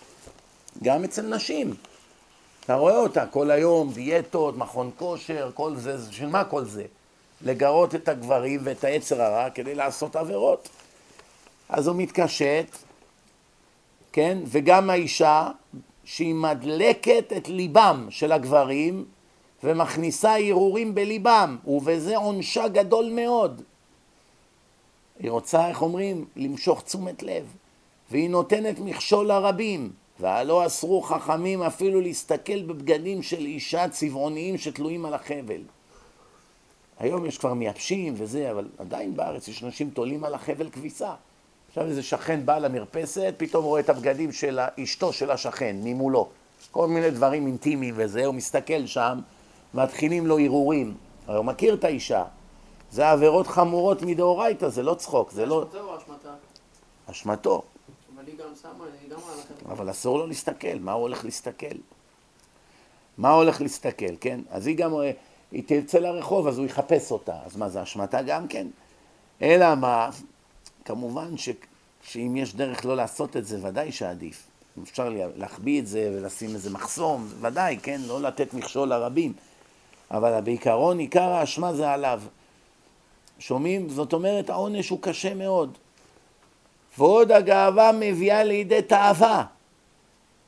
[0.83, 1.75] גם אצל נשים.
[2.67, 6.83] אתה רואה אותה כל היום, דיאטות, מכון כושר, כל זה, בשביל מה כל זה?
[7.41, 10.69] לגרות את הגברים ואת היצר הרע כדי לעשות עבירות.
[11.69, 12.65] אז הוא מתקשט,
[14.11, 14.37] כן?
[14.45, 15.49] וגם האישה,
[16.03, 19.05] שהיא מדלקת את ליבם של הגברים
[19.63, 23.61] ומכניסה הרהורים בליבם, ובזה עונשה גדול מאוד.
[25.19, 26.25] היא רוצה, איך אומרים?
[26.35, 27.45] למשוך תשומת לב.
[28.11, 35.13] והיא נותנת מכשול לרבים, והלא אסרו חכמים אפילו להסתכל בבגדים של אישה צבעוניים שתלויים על
[35.13, 35.61] החבל.
[36.99, 41.13] היום יש כבר מייבשים וזה, אבל עדיין בארץ יש אנשים תולים על החבל כביסה.
[41.69, 46.27] עכשיו איזה שכן בא למרפסת, פתאום רואה את הבגדים של אשתו של השכן, ממולו.
[46.71, 49.19] כל מיני דברים אינטימיים וזה, הוא מסתכל שם,
[49.73, 50.93] מתחילים לו הרהורים.
[51.27, 52.23] הרי הוא מכיר את האישה.
[52.91, 55.63] זה עבירות חמורות מדאורייתא, זה לא צחוק, זה לא...
[55.63, 56.33] אשמתו או אשמתה?
[57.11, 57.63] אשמתו.
[58.27, 59.73] היא גם שמה, היא גם על החברה.
[59.73, 61.75] אבל אסור לו להסתכל, מה הוא הולך להסתכל?
[63.17, 64.39] מה הוא הולך להסתכל, כן?
[64.49, 65.11] אז היא גם, אה,
[65.51, 67.35] היא תצא לרחוב, אז הוא יחפש אותה.
[67.45, 68.67] אז מה, זה אשמתה גם כן?
[69.41, 70.09] אלא מה,
[70.85, 71.49] כמובן ש,
[72.01, 74.47] שאם יש דרך לא לעשות את זה, ודאי שעדיף.
[74.77, 78.01] אם אפשר לה- להחביא את זה ולשים איזה מחסום, ודאי, כן?
[78.07, 79.33] לא לתת מכשול לרבים.
[80.11, 82.21] אבל בעיקרון, עיקר האשמה זה עליו.
[83.39, 83.89] שומעים?
[83.89, 85.77] זאת אומרת, העונש הוא קשה מאוד.
[86.97, 89.43] ועוד הגאווה מביאה לידי תאווה.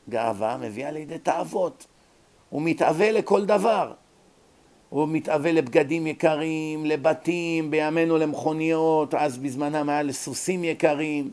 [0.10, 1.86] גאווה מביאה לידי תאוות.
[2.50, 3.92] הוא מתאווה לכל דבר.
[4.90, 11.32] הוא מתאווה לבגדים יקרים, לבתים, בימינו למכוניות, אז בזמנם היה לסוסים יקרים.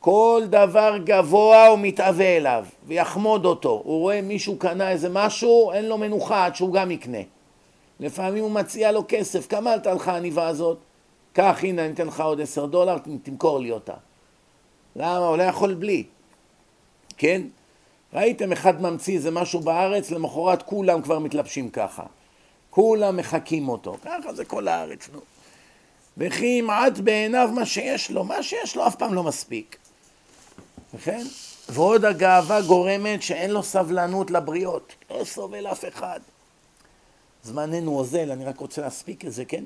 [0.00, 3.82] כל דבר גבוה הוא מתאווה אליו, ויחמוד אותו.
[3.84, 7.18] הוא רואה מישהו קנה איזה משהו, אין לו מנוחה עד שהוא גם יקנה.
[8.00, 10.78] לפעמים הוא מציע לו כסף, כמה עלתה לך העניבה הזאת?
[11.36, 13.94] קח, הנה, אני אתן לך עוד עשר דולר, תמכור לי אותה.
[14.96, 15.26] למה?
[15.26, 16.04] הוא לא יכול בלי.
[17.16, 17.42] כן?
[18.12, 22.02] ראיתם אחד ממציא איזה משהו בארץ, למחרת כולם כבר מתלבשים ככה.
[22.70, 23.96] כולם מחקים אותו.
[24.04, 25.20] ככה זה כל הארץ, נו.
[26.16, 29.76] וכי ימעט בעיניו מה שיש לו, מה שיש לו אף פעם לא מספיק.
[30.94, 31.24] וכן?
[31.68, 36.20] ועוד הגאווה גורמת שאין לו סבלנות לבריות, לא סובל אף אחד.
[37.42, 39.64] זמננו אוזל, אני רק רוצה להספיק את זה, כן?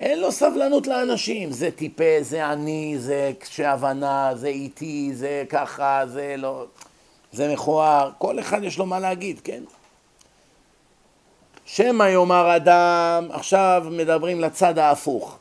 [0.00, 6.02] אין לו סבלנות לאנשים, זה טיפס, זה עני, זה קשה הבנה, זה איטי, זה ככה,
[6.06, 6.66] זה לא...
[7.32, 9.62] זה מכוער, כל אחד יש לו מה להגיד, כן?
[11.64, 15.38] שמא יאמר אדם, עכשיו מדברים לצד ההפוך.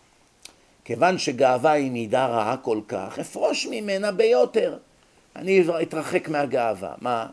[0.86, 4.78] כיוון שגאווה היא מידה רעה כל כך, אפרוש ממנה ביותר.
[5.36, 6.94] אני אתרחק מהגאווה.
[7.02, 7.28] מה?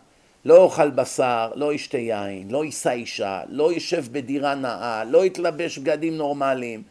[0.44, 5.78] לא אוכל בשר, לא אשתה יין, לא יישא אישה, לא יישב בדירה נאה, לא יתלבש
[5.78, 6.82] בגדים נורמליים,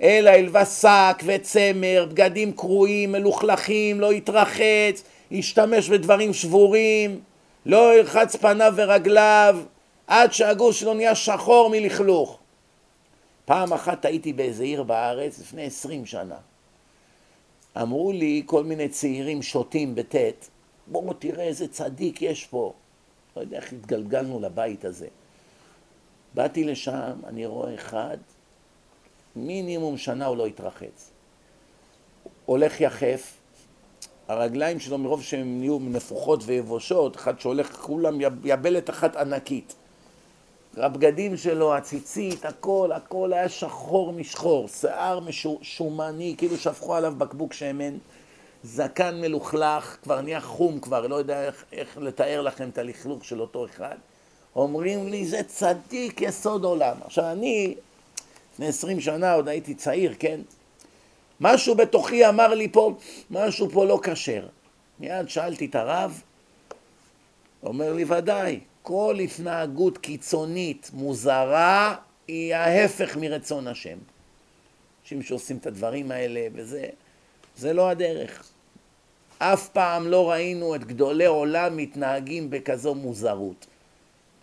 [0.00, 7.20] אלא ילבש שק וצמר, בגדים קרועים, מלוכלכים, לא יתרחץ, ישתמש בדברים שבורים,
[7.66, 9.58] לא ירחץ פניו ורגליו,
[10.06, 12.38] עד שהגוש שלו נהיה שחור מלכלוך.
[13.44, 16.36] פעם אחת הייתי באיזה עיר בארץ, לפני עשרים שנה.
[17.82, 20.50] אמרו לי כל מיני צעירים שותים בטית,
[20.86, 22.72] בואו תראה איזה צדיק יש פה.
[23.36, 25.06] לא יודע איך התגלגלנו לבית הזה.
[26.34, 28.16] באתי לשם, אני רואה אחד,
[29.36, 31.10] מינימום שנה הוא לא התרחץ.
[32.46, 33.32] הולך יחף,
[34.28, 39.74] הרגליים שלו מרוב שהן נהיו נפוחות ויבושות, אחד שהולך כולם יבלת אחת ענקית.
[40.76, 45.20] הבגדים שלו, הציצית, הכל, הכל היה שחור משחור, שיער
[45.62, 47.96] שומני, כאילו שפכו עליו בקבוק שמן,
[48.64, 53.40] זקן מלוכלך, כבר נהיה חום כבר, לא יודע איך, איך לתאר לכם את הלכלוך של
[53.40, 53.96] אותו אחד.
[54.56, 56.96] אומרים לי, זה צדיק יסוד עולם.
[57.04, 57.74] עכשיו אני,
[58.54, 60.40] לפני עשרים שנה עוד הייתי צעיר, כן?
[61.40, 62.94] משהו בתוכי אמר לי פה,
[63.30, 64.46] משהו פה לא כשר.
[65.00, 66.22] מיד שאלתי את הרב,
[67.62, 71.96] אומר לי, ודאי, כל התנהגות קיצונית, מוזרה,
[72.28, 73.98] היא ההפך מרצון השם.
[75.02, 76.86] אנשים שעושים את הדברים האלה וזה,
[77.56, 78.48] זה לא הדרך.
[79.38, 83.66] אף פעם לא ראינו את גדולי עולם מתנהגים בכזו מוזרות.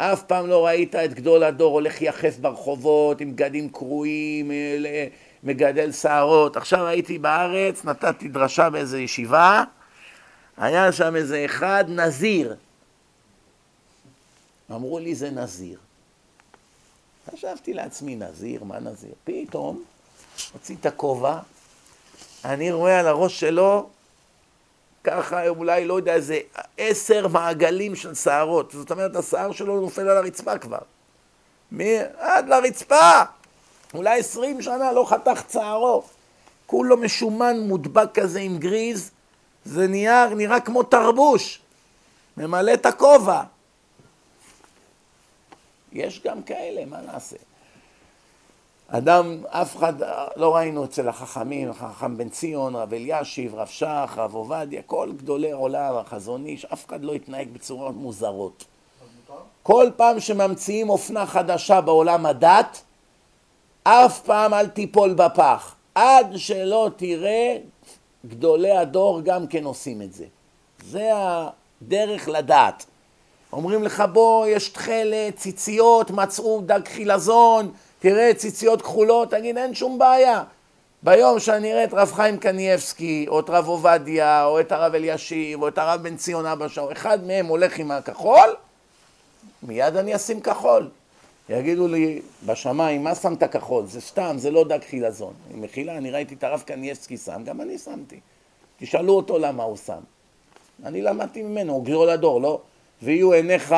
[0.04, 4.52] אף פעם לא ראית את גדול הדור הולך יחף ברחובות עם בגדים קרועים,
[5.44, 6.58] מגדל שערות.
[6.58, 9.64] עכשיו הייתי בארץ, נתתי דרשה באיזו ישיבה,
[10.58, 12.56] היה שם איזה אחד נזיר,
[14.72, 15.80] אמרו לי זה נזיר.
[17.32, 19.14] חשבתי לעצמי, נזיר, מה נזיר?
[19.24, 19.84] פתאום
[20.54, 21.40] הוציא את הכובע,
[22.46, 23.90] אני רואה על הראש שלו
[25.04, 26.40] ככה אולי, לא יודע, איזה
[26.78, 28.72] עשר מעגלים של שערות.
[28.72, 30.80] זאת אומרת, השיער שלו נופל על הרצפה כבר.
[31.72, 31.98] מי?
[32.18, 33.22] עד לרצפה!
[33.94, 36.04] אולי עשרים שנה לא חתך צערו.
[36.66, 39.12] כולו משומן, מודבק כזה עם גריז,
[39.66, 41.62] זה נהיה, נראה כמו תרבוש.
[42.38, 43.42] ממלא את הכובע.
[45.94, 47.36] יש גם כאלה, מה נעשה?
[48.94, 49.94] אדם, אף אחד,
[50.36, 55.52] לא ראינו אצל החכמים, החכם בן ציון, רב אלישיב, רב שך, רב עובדיה, כל גדולי
[55.52, 58.66] עולם, החזון איש, אף אחד לא התנהג בצורות מוזרות.
[59.64, 62.82] כל פעם שממציאים אופנה חדשה בעולם הדת,
[63.84, 65.76] אף פעם אל תיפול בפח.
[65.96, 67.58] עד שלא תראה
[68.26, 70.26] גדולי הדור גם כן עושים את זה.
[70.86, 72.86] זה הדרך לדעת.
[73.54, 77.72] אומרים לך בוא, יש תכלת, ציציות, מצאו דג חילזון,
[78.02, 80.44] תראה ציציות כחולות, תגיד אין שום בעיה.
[81.04, 85.62] ביום שאני אראה את רב חיים קנייבסקי, או את רב עובדיה, או את הרב אלישיב,
[85.62, 88.56] או את הרב בן ציון אבא שאו, אחד מהם הולך עם הכחול,
[89.64, 90.90] מיד אני אשים כחול.
[91.50, 93.86] יגידו לי, בשמיים, מה שמת כחול?
[93.86, 95.34] זה סתם, זה לא דג חילזון.
[95.56, 98.20] מחילה, אני ראיתי את הרב קנייבסקי שם, גם אני שמתי.
[98.80, 100.02] תשאלו אותו למה הוא שם.
[100.86, 102.62] אני למדתי ממנו, הוא גדול הדור, לא?
[103.04, 103.76] ויהיו עיניך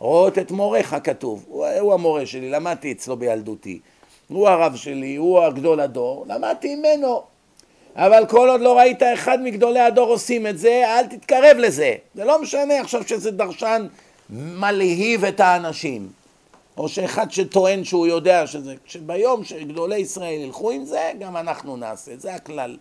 [0.00, 3.80] רואות את מורך כתוב, הוא, הוא המורה שלי, למדתי אצלו בילדותי,
[4.28, 7.22] הוא הרב שלי, הוא הגדול הדור, למדתי ממנו.
[7.96, 11.94] אבל כל עוד לא ראית אחד מגדולי הדור עושים את זה, אל תתקרב לזה.
[12.14, 13.86] זה לא משנה עכשיו שזה דרשן
[14.30, 16.08] מלהיב את האנשים,
[16.76, 22.12] או שאחד שטוען שהוא יודע שזה, שביום שגדולי ישראל ילכו עם זה, גם אנחנו נעשה,
[22.16, 22.76] זה הכלל.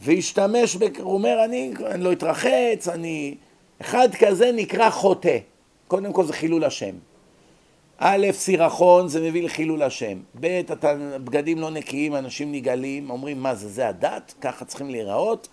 [0.00, 3.34] והשתמש, הוא אומר, אני, אני לא אתרחץ, אני...
[3.80, 5.38] אחד כזה נקרא חוטא.
[5.88, 6.94] קודם כל זה חילול השם.
[7.98, 10.18] א', סירחון זה מביא לחילול השם.
[10.40, 10.60] ב',
[11.24, 14.34] בגדים לא נקיים, אנשים נגאלים, אומרים מה זה, זה הדת?
[14.40, 15.48] ככה צריכים להיראות?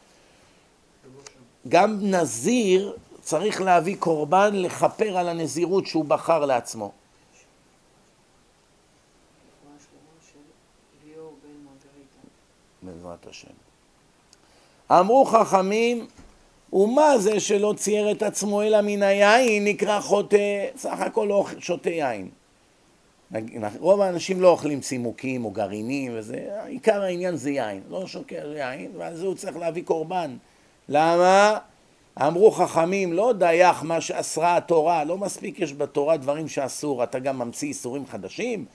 [1.68, 6.92] גם נזיר צריך להביא קורבן לכפר על הנזירות שהוא בחר לעצמו.
[12.82, 13.48] בעזרת השם.
[14.92, 16.08] אמרו חכמים,
[16.76, 21.90] ומה זה שלא צייר את עצמו אלא מן היין נקרא חוטא, סך הכל לא שותה
[21.90, 22.30] יין.
[23.80, 28.92] רוב האנשים לא אוכלים צימוקים או גרעינים וזה, עיקר העניין זה יין, לא שוקר יין,
[28.98, 30.38] ועל זה הוא צריך להביא קורבן.
[30.90, 31.58] למה?
[32.22, 37.40] אמרו חכמים, לא דייך מה שאסרה התורה, לא מספיק יש בתורה דברים שאסור, אתה גם
[37.40, 38.66] ממציא איסורים חדשים,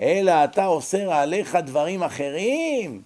[0.00, 3.02] אלא אתה אוסר עליך דברים אחרים.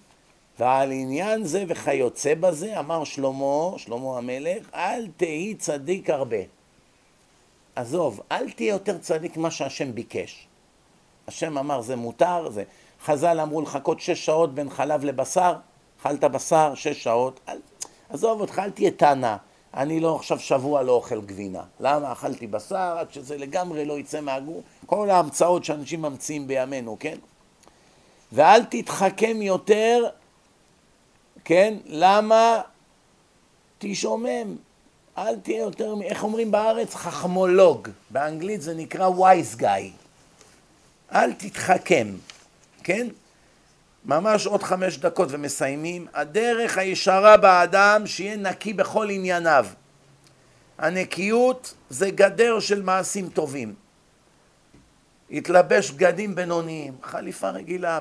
[0.61, 6.37] ועל עניין זה וכיוצא בזה אמר שלמה, שלמה המלך, אל תהי צדיק הרבה.
[7.75, 10.47] עזוב, אל תהיה יותר צדיק ממה שהשם ביקש.
[11.27, 12.63] השם אמר זה מותר, זה...
[13.05, 15.55] חז"ל אמרו לחכות שש שעות בין חלב לבשר,
[16.01, 17.57] אכלת בשר שש שעות, אל...
[18.09, 19.37] עזוב אותך, אל תהיה טענה.
[19.73, 21.63] אני לא עכשיו שבוע לא אוכל גבינה.
[21.79, 22.11] למה?
[22.11, 24.63] אכלתי בשר עד שזה לגמרי לא יצא מהגור.
[24.85, 27.17] כל ההמצאות שאנשים ממציאים בימינו, כן?
[28.31, 30.09] ואל תתחכם יותר,
[31.51, 31.73] כן?
[31.85, 32.61] למה
[33.79, 34.55] תשומם?
[35.17, 36.95] אל תהיה יותר, איך אומרים בארץ?
[36.95, 37.87] חכמולוג.
[38.09, 39.83] באנגלית זה נקרא wise guy.
[41.15, 42.07] אל תתחכם,
[42.83, 43.07] כן?
[44.05, 46.07] ממש עוד חמש דקות ומסיימים.
[46.13, 49.65] הדרך הישרה באדם שיהיה נקי בכל ענייניו.
[50.77, 53.75] הנקיות זה גדר של מעשים טובים.
[55.31, 57.99] התלבש בגדים בינוניים, חליפה רגילה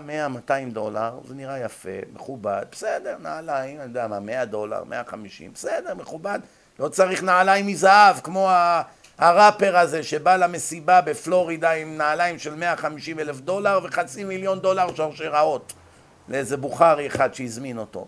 [0.48, 5.94] 100-200 דולר, זה נראה יפה, מכובד, בסדר, נעליים, אני יודע מה, 100 דולר, 150, בסדר,
[5.94, 6.38] מכובד,
[6.78, 8.50] לא צריך נעליים מזהב, כמו
[9.18, 15.72] הראפר הזה שבא למסיבה בפלורידה עם נעליים של 150 אלף דולר וחצי מיליון דולר שרשראות
[16.28, 18.06] לאיזה בוכרי אחד שהזמין אותו.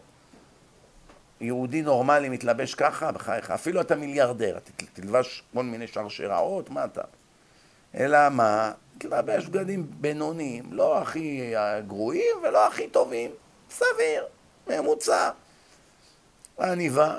[1.41, 7.03] יהודי נורמלי מתלבש ככה, בחייך, אפילו אתה מיליארדר, אתה תלבש כל מיני שרשראות, מה אתה?
[7.95, 8.73] אלא מה?
[8.99, 11.55] תלבש בגדים בינוניים, לא הכי
[11.86, 13.30] גרועים ולא הכי טובים,
[13.70, 14.24] סביר,
[14.66, 15.30] ממוצע.
[16.61, 17.18] עניבה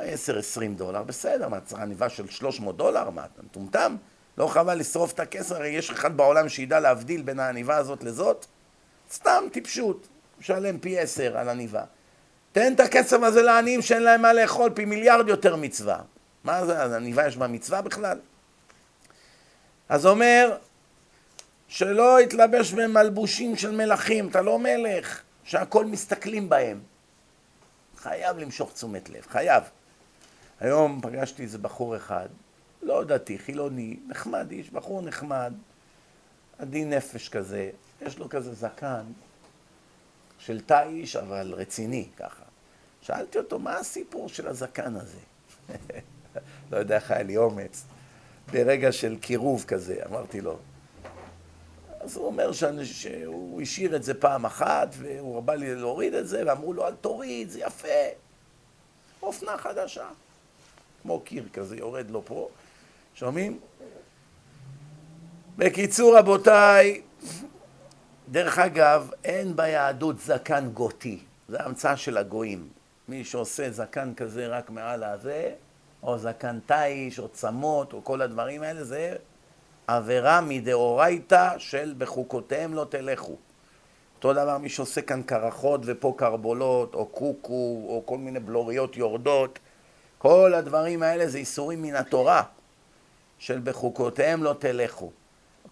[0.57, 3.09] 10-20 דולר, בסדר, מה צריך עניבה של 300 דולר?
[3.09, 3.95] מה, אתה מטומטם?
[4.37, 8.45] לא חבל לשרוף את הכסף, הרי יש אחד בעולם שידע להבדיל בין העניבה הזאת לזאת?
[9.11, 10.07] סתם טיפשות,
[10.39, 11.83] משלם פי 10 על עניבה.
[12.51, 15.99] תן את הכסף הזה לעניים שאין להם מה לאכול, פי מיליארד יותר מצווה.
[16.43, 18.17] מה זה, עניבה יש בה מצווה בכלל?
[19.89, 20.57] אז אומר,
[21.73, 26.81] שלא יתלבש במלבושים של מלכים, אתה לא מלך, שהכל מסתכלים בהם.
[27.97, 29.63] חייב למשוך תשומת לב, חייב.
[30.59, 32.27] היום פגשתי איזה בחור אחד,
[32.81, 35.53] לא דתי, חילוני, נחמד איש, בחור נחמד,
[36.59, 37.69] עדין נפש כזה,
[38.01, 39.03] יש לו כזה זקן
[40.39, 42.43] של תא איש, אבל רציני ככה.
[43.01, 45.19] שאלתי אותו, מה הסיפור של הזקן הזה?
[46.71, 47.83] לא יודע איך היה לי אומץ.
[48.51, 50.59] ברגע של קירוב כזה, אמרתי לו.
[52.03, 56.43] אז הוא אומר שהוא השאיר את זה פעם אחת, והוא בא לי להוריד את זה,
[56.45, 57.87] ואמרו לו, אל תוריד, זה יפה.
[59.21, 60.07] אופנה חדשה.
[61.01, 62.49] כמו קיר כזה, יורד לו פה.
[63.15, 63.59] שומעים?
[65.57, 67.01] בקיצור, רבותיי,
[68.31, 71.19] דרך אגב, אין ביהדות זקן גותי.
[71.47, 72.69] זה המצאה של הגויים.
[73.07, 75.51] מי שעושה זקן כזה רק מעל הזה,
[76.03, 79.15] או זקן תיש, או צמות, או כל הדברים האלה, זה
[79.87, 83.35] עבירה מדאורייתא של בחוקותיהם לא תלכו.
[84.15, 89.59] אותו דבר מי שעושה כאן קרחות ופה קרבולות, או קוקו, או כל מיני בלוריות יורדות,
[90.17, 92.43] כל הדברים האלה זה איסורים מן התורה,
[93.37, 95.11] של בחוקותיהם לא תלכו.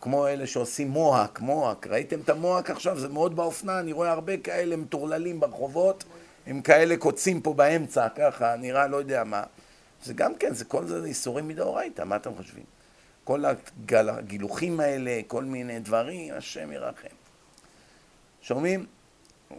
[0.02, 3.00] כמו אלה שעושים מוהק, מוהק, ראיתם את המוהק עכשיו?
[3.00, 6.04] זה מאוד באופנה, אני רואה הרבה כאלה מטורללים ברחובות,
[6.48, 9.44] הם כאלה קוצים פה באמצע, ככה, נראה לא יודע מה.
[10.04, 12.81] זה גם כן, זה כל זה איסורים מדאורייתא, מה אתם חושבים?
[13.24, 13.44] כל
[13.90, 17.16] הגילוחים האלה, כל מיני דברים, השם ירחם.
[18.42, 18.86] שומעים?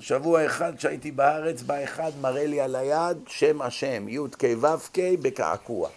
[0.00, 4.78] שבוע אחד שהייתי בארץ, בא אחד, מראה לי על היד, שם השם, י' כ' ו'
[4.92, 5.90] כ' בקעקוע.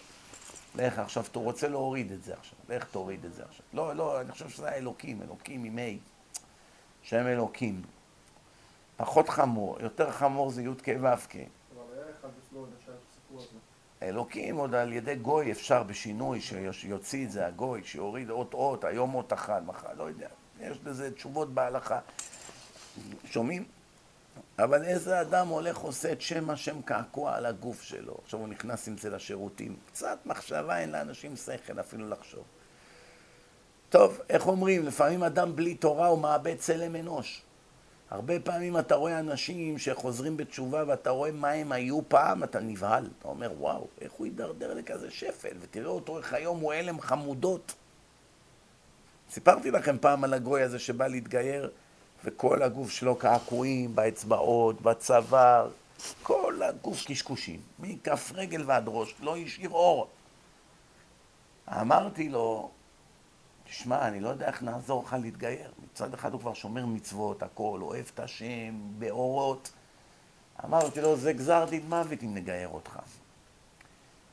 [0.74, 3.66] לך עכשיו, אתה רוצה להוריד את זה עכשיו, לך תוריד את זה עכשיו.
[3.72, 5.82] לא, לא, אני חושב שזה האלוקים, אלוקים עם ה',
[7.02, 7.82] שם אלוקים.
[8.96, 11.36] פחות חמור, יותר חמור זה י' כ' ו' כ'.
[11.36, 13.58] אבל היה אחד בפלורידה שהיה סיפור הזה.
[14.02, 16.40] אלוקים עוד על ידי גוי אפשר בשינוי
[16.72, 20.28] שיוציא את זה הגוי, שיוריד אות אות, היום אות אחת, מחר, לא יודע.
[20.60, 21.98] יש לזה תשובות בהלכה.
[23.24, 23.64] שומעים?
[24.58, 28.16] אבל איזה אדם הולך עושה את שם השם קעקוע על הגוף שלו?
[28.24, 29.76] עכשיו הוא נכנס עם זה לשירותים.
[29.86, 32.44] קצת מחשבה אין לאנשים שכל אפילו לחשוב.
[33.88, 34.86] טוב, איך אומרים?
[34.86, 37.42] לפעמים אדם בלי תורה הוא מאבד צלם אנוש.
[38.10, 43.08] הרבה פעמים אתה רואה אנשים שחוזרים בתשובה ואתה רואה מה הם היו פעם, אתה נבהל.
[43.18, 45.56] אתה אומר, וואו, איך הוא הידרדר לכזה שפל?
[45.60, 47.74] ותראה אותו איך היום הוא הלם חמודות.
[49.30, 51.70] סיפרתי לכם פעם על הגוי הזה שבא להתגייר,
[52.24, 55.70] וכל הגוף שלו קעקועים, באצבעות, בצוואר,
[56.22, 60.08] כל הגוף קשקושים, מכף רגל ועד ראש, לא השאיר אור.
[61.68, 62.70] אמרתי לו,
[63.68, 65.70] תשמע, אני לא יודע איך נעזור לך להתגייר.
[65.92, 69.72] מצד אחד הוא כבר שומר מצוות, הכל, אוהב את השם, באורות.
[70.64, 72.98] אמרתי לו, זה גזר דין מוות אם נגייר אותך.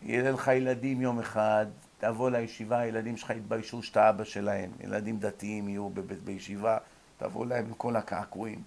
[0.01, 1.65] יהיה לך ילדים יום אחד,
[1.99, 4.71] תבוא לישיבה, הילדים שלך יתביישו שאתה אבא שלהם.
[4.79, 6.77] ילדים דתיים יהיו ב- ב- בישיבה,
[7.17, 8.63] תבוא להם עם כל הקעקועים.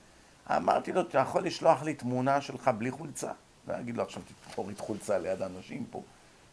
[0.56, 3.32] אמרתי לו, אתה יכול לשלוח לי תמונה שלך בלי חולצה?
[3.70, 4.22] אגיד לו עכשיו
[4.54, 6.02] תוריד חולצה ליד אנשים פה.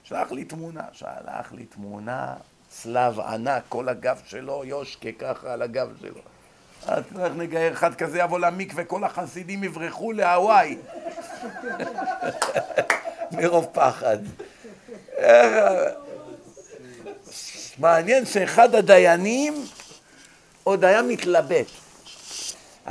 [0.04, 0.84] שלח לי תמונה.
[0.92, 2.36] שלח לי תמונה,
[2.82, 6.22] צלב ענק, כל הגב שלו, יושקה ככה על הגב שלו.
[6.88, 10.78] אז איך נגייר אחד כזה יבוא למקווה, כל החסידים יברחו להוואי.
[13.38, 14.18] מרוב פחד.
[17.80, 19.54] מעניין שאחד הדיינים
[20.64, 21.68] עוד היה מתלבט.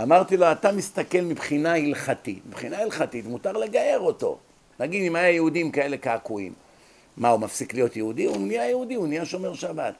[0.03, 2.43] אמרתי לו, אתה מסתכל מבחינה הלכתית.
[2.47, 4.39] מבחינה הלכתית מותר לגייר אותו.
[4.81, 6.53] נגיד אם היה יהודים כאלה קעקועים.
[7.17, 8.25] מה, הוא מפסיק להיות יהודי?
[8.25, 9.95] הוא נהיה יהודי, הוא נהיה שומר שבת.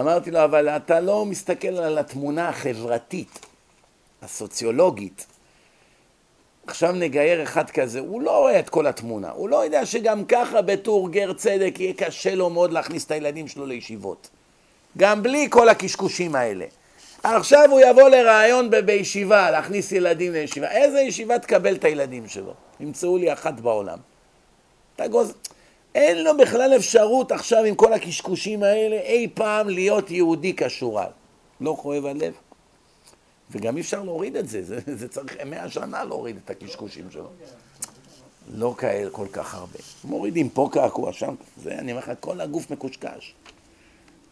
[0.00, 3.46] אמרתי לו, אבל אתה לא מסתכל על התמונה החברתית,
[4.22, 5.26] הסוציולוגית.
[6.66, 10.62] עכשיו נגייר אחד כזה, הוא לא רואה את כל התמונה, הוא לא יודע שגם ככה
[10.62, 14.28] בתור גר צדק יהיה קשה לו מאוד להכניס את הילדים שלו לישיבות.
[14.98, 16.64] גם בלי כל הקשקושים האלה.
[17.22, 20.70] עכשיו הוא יבוא לרעיון בישיבה, להכניס ילדים לישיבה.
[20.70, 22.54] איזה ישיבה תקבל את הילדים שלו?
[22.80, 23.98] ימצאו לי אחת בעולם.
[24.96, 25.34] אתה גוז...
[25.98, 31.10] אין לו בכלל אפשרות עכשיו עם כל הקשקושים האלה אי פעם להיות יהודי כשורל.
[31.60, 32.32] לא כואב הלב.
[33.50, 37.28] וגם אי אפשר להוריד את זה, זה, זה צריך מאה שנה להוריד את הקשקושים שלו.
[38.54, 39.78] לא כאלה כל כך הרבה.
[40.04, 43.34] מורידים פה קעקוע, שם, זה, אני אומר לך, כל הגוף מקושקש.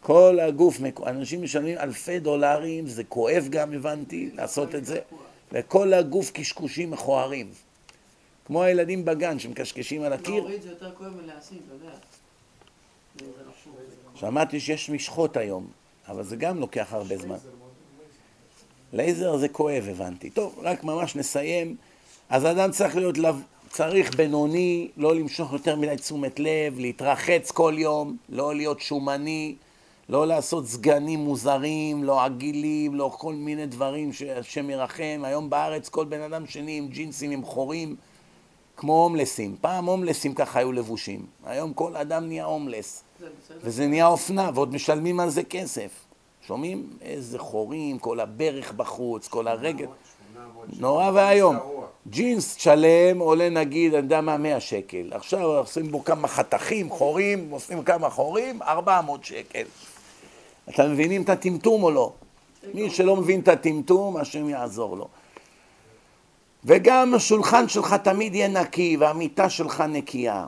[0.01, 4.99] כל הגוף, אנשים משלמים אלפי דולרים, זה כואב גם, הבנתי, לעשות את זה,
[5.53, 7.66] וכל הגוף קשקושים מכוערים.
[8.47, 10.35] כמו הילדים בגן שמקשקשים על הקיר.
[10.35, 11.97] להוריד זה יותר כואב מלהשיג, אתה יודע.
[14.15, 15.67] שמעתי שיש משחות היום,
[16.09, 17.37] אבל זה גם לוקח הרבה זמן.
[18.93, 20.31] לייזר זה כואב, הבנתי.
[20.31, 21.77] טוב, רק ממש נסיים.
[22.29, 23.43] אז אדם צריך להיות, לב...
[23.71, 29.55] צריך בינוני, לא למשוך יותר מדי תשומת לב, להתרחץ כל יום, לא להיות שומני,
[30.09, 35.23] לא לעשות סגנים מוזרים, לא עגילים, לא כל מיני דברים שהשם ירחם.
[35.25, 37.97] היום בארץ כל בן אדם שני עם ג'ינסים, עם חורים,
[38.77, 39.57] כמו הומלסים.
[39.61, 41.27] פעם הומלסים ככה היו לבושים.
[41.47, 43.03] היום כל אדם נהיה הומלס.
[43.61, 45.91] וזה נהיה אופנה, ועוד משלמים על זה כסף.
[46.47, 46.87] שומעים?
[47.03, 49.87] איזה חורים, כל הברך בחוץ, כל הרגל.
[50.79, 51.57] נורא ואיום.
[52.11, 55.13] ג'ינס שלם עולה נגיד, אני יודע מה, 100 שקל.
[55.13, 59.65] עכשיו עושים בו כמה חתכים, חורים, עושים כמה חורים, 400 שקל.
[60.69, 62.13] אתם מבינים את הטמטום או לא?
[62.75, 65.09] מי שלא מבין את הטמטום, השם יעזור לו.
[66.67, 70.47] וגם השולחן שלך תמיד יהיה נקי והמיטה שלך נקייה.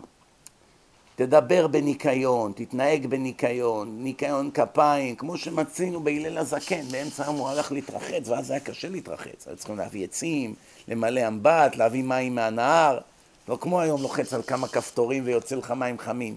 [1.16, 8.28] תדבר בניקיון, תתנהג בניקיון, ניקיון כפיים, כמו שמצינו בהלל הזקן, באמצע היום הוא הלך להתרחץ,
[8.28, 10.54] ואז היה קשה להתרחץ, היו צריכים להביא עצים,
[10.88, 12.98] למלא אמבט, להביא מים מהנהר,
[13.48, 16.36] לא כמו היום לוחץ על כמה כפתורים ויוצא לך מים חמים.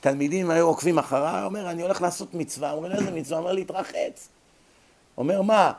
[0.00, 3.38] תלמידים היו עוקבים אחריי, אומר, אני הולך לעשות מצווה, אומר, איזה מצווה?
[3.38, 4.28] אומר, להתרחץ.
[5.18, 5.72] אומר, מה?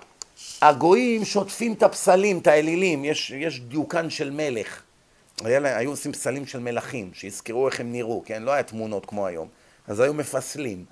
[0.61, 4.81] הגויים שוטפים את הפסלים, את האלילים, יש, יש דיוקן של מלך.
[5.43, 8.43] היה, היו עושים פסלים של מלכים, שיזכרו איך הם נראו, כן?
[8.43, 9.47] לא היה תמונות כמו היום.
[9.87, 10.85] אז היו מפסלים.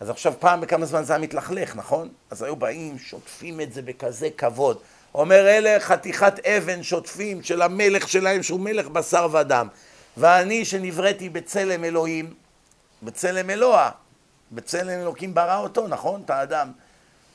[0.00, 2.08] אז עכשיו פעם בכמה זמן זה היה מתלכלך, נכון?
[2.30, 4.78] אז היו באים, שוטפים את זה בכזה כבוד.
[5.14, 9.68] אומר אלה חתיכת אבן שוטפים של המלך שלהם, שהוא מלך בשר ודם.
[10.16, 12.34] ואני שנבראתי בצלם אלוהים,
[13.02, 13.90] בצלם אלוה,
[14.52, 16.22] בצלם אלוקים ברא אותו, נכון?
[16.24, 16.72] את האדם.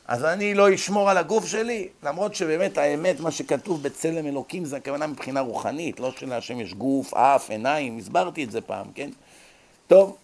[0.10, 4.78] אז אני לא אשמור על הגוף שלי, למרות שבאמת האמת, מה שכתוב בצלם אלוקים זה
[4.78, 9.10] הכוונה מבחינה רוחנית, לא שלהשם יש גוף, אף, עיניים, הסברתי את זה פעם, כן?
[9.88, 10.18] טוב,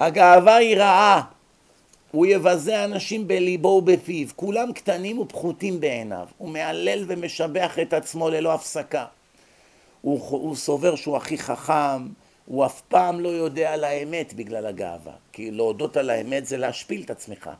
[0.00, 1.22] הגאווה היא רעה,
[2.10, 8.54] הוא יבזה אנשים בליבו ובפיו, כולם קטנים ופחותים בעיניו, הוא מהלל ומשבח את עצמו ללא
[8.54, 9.04] הפסקה.
[10.00, 12.06] הוא, הוא סובר שהוא הכי חכם,
[12.46, 17.02] הוא אף פעם לא יודע על האמת בגלל הגאווה, כי להודות על האמת זה להשפיל
[17.02, 17.50] את עצמך.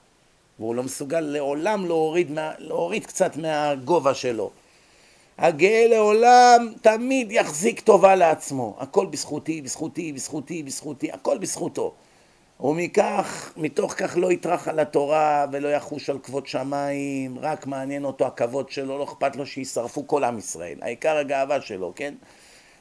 [0.59, 4.51] והוא לא מסוגל לעולם להוריד, מה, להוריד קצת מהגובה שלו.
[5.39, 8.77] הגאה לעולם תמיד יחזיק טובה לעצמו.
[8.79, 11.95] הכל בזכותי, בזכותי, בזכותי, בזכותי, הכל בזכותו.
[12.61, 18.27] ומכך, מתוך כך לא יטרח על התורה ולא יחוש על כבוד שמיים, רק מעניין אותו
[18.27, 20.79] הכבוד שלו, לא אכפת לו שישרפו כל עם ישראל.
[20.83, 22.15] העיקר הגאווה שלו, כן?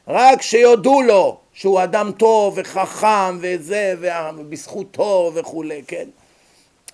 [0.08, 3.96] רק שיודו לו שהוא אדם טוב וחכם וזה,
[4.38, 6.08] ובזכותו וכולי, כן?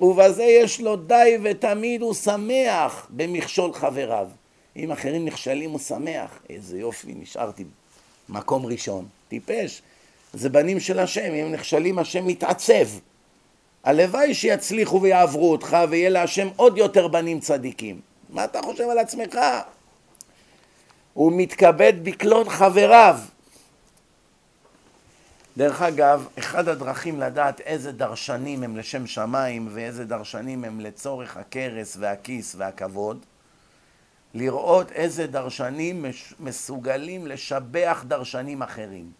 [0.02, 4.28] ובזה יש לו די ותמיד הוא שמח במכשול חבריו.
[4.76, 6.40] אם אחרים נכשלים הוא שמח.
[6.50, 7.64] איזה יופי, נשארתי
[8.30, 9.06] מקום ראשון.
[9.30, 9.82] טיפש.
[10.34, 12.88] זה בנים של השם, אם נכשלים השם מתעצב.
[13.84, 18.00] הלוואי שיצליחו ויעברו אותך ויהיה להשם עוד יותר בנים צדיקים.
[18.30, 19.40] מה אתה חושב על עצמך?
[21.14, 23.20] הוא מתכבד בקלון חבריו.
[25.58, 31.98] דרך אגב, אחד הדרכים לדעת איזה דרשנים הם לשם שמיים ואיזה דרשנים הם לצורך הכרס
[32.00, 33.26] והכיס והכבוד,
[34.34, 36.06] לראות איזה דרשנים
[36.40, 39.12] מסוגלים לשבח דרשנים אחרים.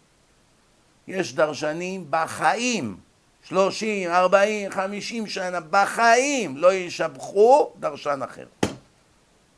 [1.08, 2.96] יש דרשנים בחיים
[3.42, 8.46] שלושים, ארבעים, חמישים שנה, בחיים לא ישבחו דרשן אחר.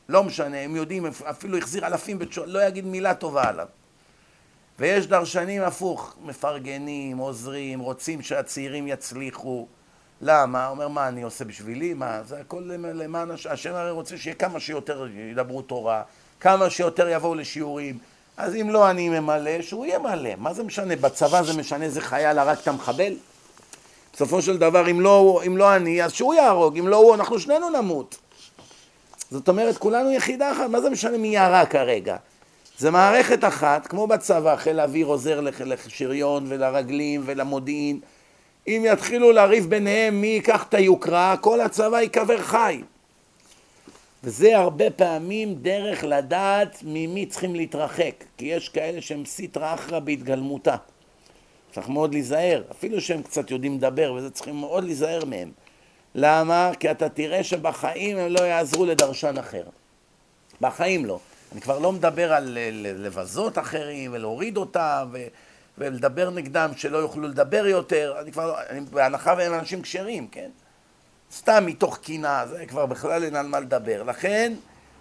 [0.08, 3.66] לא משנה, הם יודעים, אפילו החזיר אלפים בתשובה, לא יגיד מילה טובה עליו.
[4.80, 9.66] ויש דרשנים הפוך, מפרגנים, עוזרים, רוצים שהצעירים יצליחו.
[10.20, 10.68] למה?
[10.68, 11.94] אומר, מה אני עושה בשבילי?
[11.94, 12.22] מה?
[12.22, 12.62] זה הכל
[12.94, 13.50] למען השם.
[13.50, 16.02] השם הרי רוצה שיהיה כמה שיותר ידברו תורה,
[16.40, 17.98] כמה שיותר יבואו לשיעורים.
[18.36, 20.30] אז אם לא אני ממלא, שהוא יהיה מלא.
[20.38, 20.96] מה זה משנה?
[20.96, 23.12] בצבא זה משנה איזה חייל הרג את המחבל?
[24.12, 27.40] בסופו של דבר, אם לא, אם לא אני, אז שהוא יהרוג, אם לא הוא, אנחנו
[27.40, 28.18] שנינו נמות.
[29.30, 32.16] זאת אומרת, כולנו יחידה אחת, מה זה משנה מי ירה כרגע?
[32.80, 38.00] זה מערכת אחת, כמו בצבא, חיל האוויר עוזר לשריון ולרגלים ולמודיעין.
[38.68, 42.82] אם יתחילו לריב ביניהם מי ייקח את היוקרה, כל הצבא ייקבר חי.
[44.24, 50.76] וזה הרבה פעמים דרך לדעת ממי צריכים להתרחק, כי יש כאלה שהם סיטרא אחרא בהתגלמותה.
[51.72, 55.50] צריך מאוד להיזהר, אפילו שהם קצת יודעים לדבר וזה צריכים מאוד להיזהר מהם.
[56.14, 56.70] למה?
[56.80, 59.64] כי אתה תראה שבחיים הם לא יעזרו לדרשן אחר.
[60.60, 61.18] בחיים לא.
[61.52, 65.18] אני כבר לא מדבר על לבזות אחרים ולהוריד אותם ו...
[65.78, 70.50] ולדבר נגדם שלא יוכלו לדבר יותר, אני כבר, אני, בהנחה והם אנשים כשרים, כן?
[71.32, 74.02] סתם מתוך קינה, זה כבר בכלל אין על מה לדבר.
[74.02, 74.52] לכן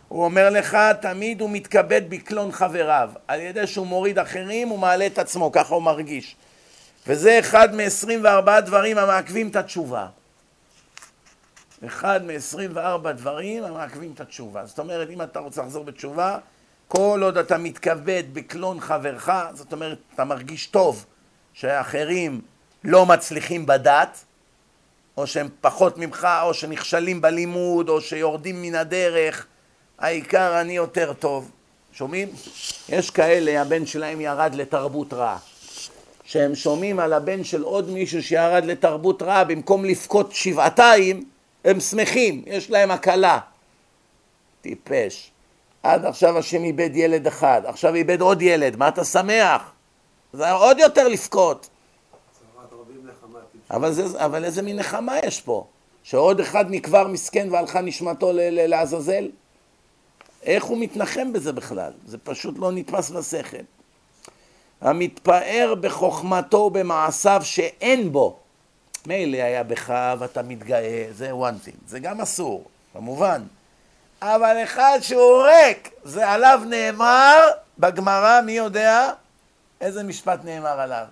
[0.07, 3.09] הוא אומר לך, תמיד הוא מתכבד בקלון חבריו.
[3.27, 6.35] על ידי שהוא מוריד אחרים, הוא מעלה את עצמו, ככה הוא מרגיש.
[7.07, 10.07] וזה אחד מ-24 דברים המעכבים את התשובה.
[11.85, 14.65] אחד מ-24 דברים המעכבים את התשובה.
[14.65, 16.37] זאת אומרת, אם אתה רוצה לחזור בתשובה,
[16.87, 21.05] כל עוד אתה מתכבד בקלון חברך, זאת אומרת, אתה מרגיש טוב
[21.53, 22.41] שאחרים
[22.83, 24.17] לא מצליחים בדת,
[25.17, 29.45] או שהם פחות ממך, או שנכשלים בלימוד, או שיורדים מן הדרך,
[29.99, 31.51] העיקר אני יותר טוב.
[31.93, 32.29] שומעים?
[32.89, 35.37] יש כאלה, הבן שלהם ירד לתרבות רעה.
[36.23, 41.25] שהם שומעים על הבן של עוד מישהו שירד לתרבות רעה, במקום לבכות שבעתיים,
[41.65, 43.39] הם שמחים, יש להם הקלה.
[44.61, 45.31] טיפש.
[45.83, 49.71] עד עכשיו השם איבד ילד אחד, עכשיו איבד עוד ילד, מה אתה שמח?
[50.33, 51.69] זה עוד יותר לבכות.
[53.71, 55.65] אבל, אבל איזה מין נחמה יש פה?
[56.03, 59.29] שעוד אחד נקבר מסכן והלכה נשמתו לעזאזל?
[60.43, 61.91] איך הוא מתנחם בזה בכלל?
[62.05, 63.57] זה פשוט לא נתפס בשכל.
[64.81, 68.39] המתפאר בחוכמתו ובמעשיו שאין בו.
[69.07, 73.43] מילא היה בך ואתה מתגאה, זה one thing, זה גם אסור, כמובן.
[74.21, 77.39] אבל אחד שהוא ריק, זה עליו נאמר
[77.79, 79.11] בגמרא, מי יודע?
[79.81, 81.05] איזה משפט נאמר עליו?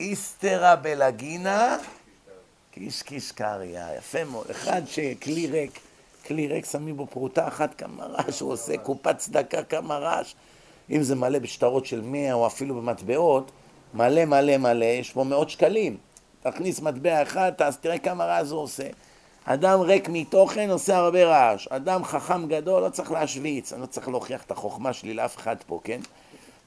[0.00, 1.76] איסתרא בלגינה,
[2.70, 4.50] קיש קיש קריא, יפה מאוד.
[4.50, 5.78] אחד שכלי ריק,
[6.26, 10.34] כלי ריק שמים בו פרוטה אחת כמה רעש, הוא עושה קופת צדקה כמה רעש.
[10.90, 13.50] אם זה מלא בשטרות של מאה או אפילו במטבעות,
[13.94, 15.96] מלא מלא מלא, יש פה מאות שקלים.
[16.42, 18.86] תכניס מטבע אחד, אז תראה כמה רעש הוא עושה.
[19.44, 21.68] אדם ריק מתוכן עושה הרבה רעש.
[21.68, 25.56] אדם חכם גדול לא צריך להשוויץ, אני לא צריך להוכיח את החוכמה שלי לאף אחד
[25.66, 26.00] פה, כן?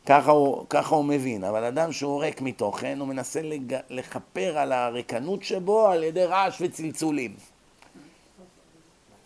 [0.05, 3.75] ככה הוא, ככה הוא מבין, אבל אדם שהוא ריק מתוכן, הוא מנסה לג...
[3.89, 7.35] לכפר על הריקנות שבו על ידי רעש וצלצולים.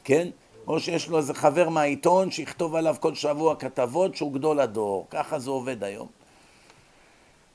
[0.04, 0.28] כן?
[0.68, 5.08] או שיש לו איזה חבר מהעיתון שיכתוב עליו כל שבוע כתבות שהוא גדול הדור.
[5.10, 6.19] ככה זה עובד היום.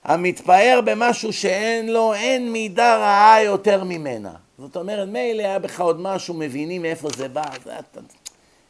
[0.04, 4.32] המתפאר במשהו שאין לו, אין מידה רעה יותר ממנה.
[4.58, 8.00] זאת אומרת, מילא היה בך עוד משהו, מבינים מאיפה זה בא, זה, אתה,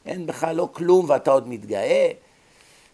[0.06, 2.10] אין בך לא כלום ואתה עוד מתגאה.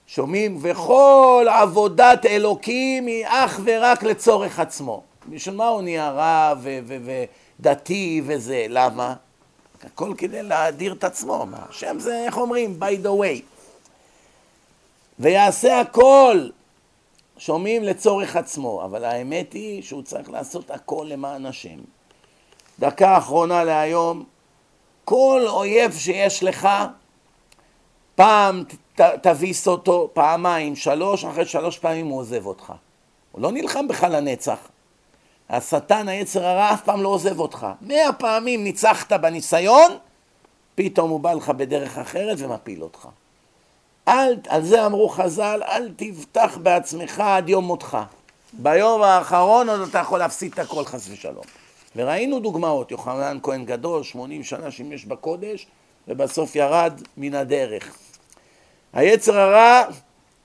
[0.07, 0.59] שומעים?
[0.63, 5.03] וכל עבודת אלוקים היא אך ורק לצורך עצמו.
[5.29, 6.67] בשביל מה הוא נהיה רב
[7.61, 8.67] ודתי וזה?
[8.69, 9.15] למה?
[9.85, 11.47] הכל כדי להאדיר את עצמו.
[11.47, 11.59] מה?
[11.71, 12.79] השם זה, איך אומרים?
[12.81, 13.43] by the way.
[15.19, 16.49] ויעשה הכל,
[17.41, 21.79] שומעים לצורך עצמו, אבל האמת היא שהוא צריך לעשות הכל למען השם.
[22.79, 24.25] דקה אחרונה להיום,
[25.05, 26.69] כל אויב שיש לך,
[28.15, 28.65] פעם
[28.95, 32.73] ת, תביס אותו, פעמיים, שלוש, אחרי שלוש פעמים הוא עוזב אותך.
[33.33, 34.59] הוא לא נלחם בך לנצח.
[35.51, 37.67] השטן, היצר הרע, אף פעם לא עוזב אותך.
[37.81, 39.93] מאה פעמים ניצחת בניסיון,
[40.75, 43.09] פתאום הוא בא לך בדרך אחרת ומפיל אותך.
[44.11, 47.99] אל, על זה אמרו חז"ל, אל תבטח בעצמך עד יום מותך.
[48.53, 51.45] ביום האחרון עוד אתה יכול להפסיד את הכל חס ושלום.
[51.97, 55.67] וראינו דוגמאות, יוחנן כהן גדול, 80 שנה שימש בקודש,
[56.09, 57.95] ובסוף ירד מן הדרך.
[58.93, 59.83] היצר הרע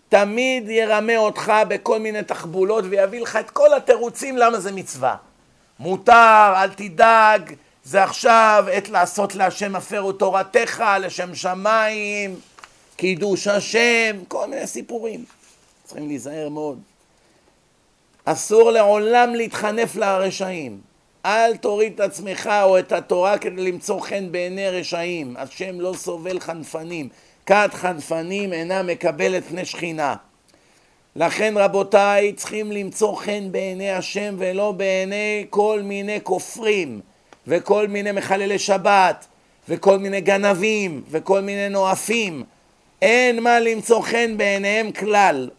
[0.10, 5.16] תמיד ירמה אותך בכל מיני תחבולות ויביא לך את כל התירוצים למה זה מצווה.
[5.80, 12.36] מותר, אל תדאג, זה עכשיו עת לעשות להשם הפרו תורתך, לשם שמיים,
[12.96, 15.26] קידוש השם, כל מיני סיפורים.
[15.84, 16.80] צריכים להיזהר מאוד.
[18.26, 20.82] אסור לעולם להתחנף לרשעים.
[21.26, 25.36] אל תוריד את עצמך או את התורה כדי למצוא חן בעיני רשעים.
[25.38, 27.10] השם לא סובל חנפנים.
[27.46, 30.16] כת חנפנים אינה מקבלת פני שכינה.
[31.16, 37.02] לכן רבותיי צריכים למצוא חן בעיני השם ולא בעיני כל מיני כופרים
[37.48, 39.26] וכל מיני מחללי שבת
[39.70, 42.44] וכל מיני גנבים וכל מיני נואפים.
[43.02, 45.50] אין מה למצוא חן בעיניהם כלל,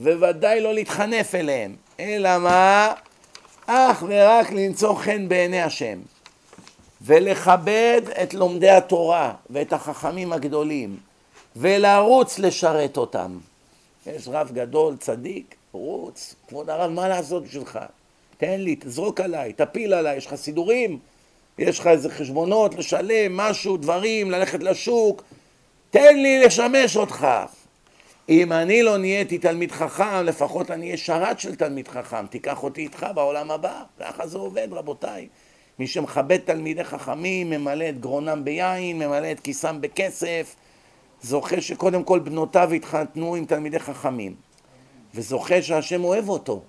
[0.00, 2.92] וודאי לא להתחנף אליהם, אלא מה?
[3.66, 5.98] אך ורק למצוא חן בעיני השם.
[7.02, 10.96] ולכבד את לומדי התורה ואת החכמים הגדולים,
[11.56, 13.38] ולרוץ לשרת אותם.
[14.06, 17.78] יש רב גדול, צדיק, רוץ, כבוד הרב, מה לעשות בשבילך?
[18.38, 20.98] תן לי, תזרוק עליי, תפיל עליי, יש לך סידורים,
[21.58, 25.22] יש לך איזה חשבונות לשלם, משהו, דברים, ללכת לשוק,
[25.96, 27.26] תן לי לשמש אותך.
[28.28, 32.80] אם אני לא נהייתי תלמיד חכם, לפחות אני אהיה שרת של תלמיד חכם, תיקח אותי
[32.80, 33.82] איתך בעולם הבא.
[34.00, 35.28] ככה זה עובד, רבותיי.
[35.78, 40.54] מי שמכבד תלמידי חכמים, ממלא את גרונם ביין, ממלא את כיסם בכסף,
[41.22, 44.34] זוכה שקודם כל בנותיו יתחתנו עם תלמידי חכמים,
[45.14, 46.62] וזוכה שהשם אוהב אותו.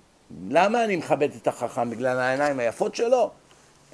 [0.50, 1.90] למה אני מכבד את החכם?
[1.90, 3.30] בגלל העיניים היפות שלו?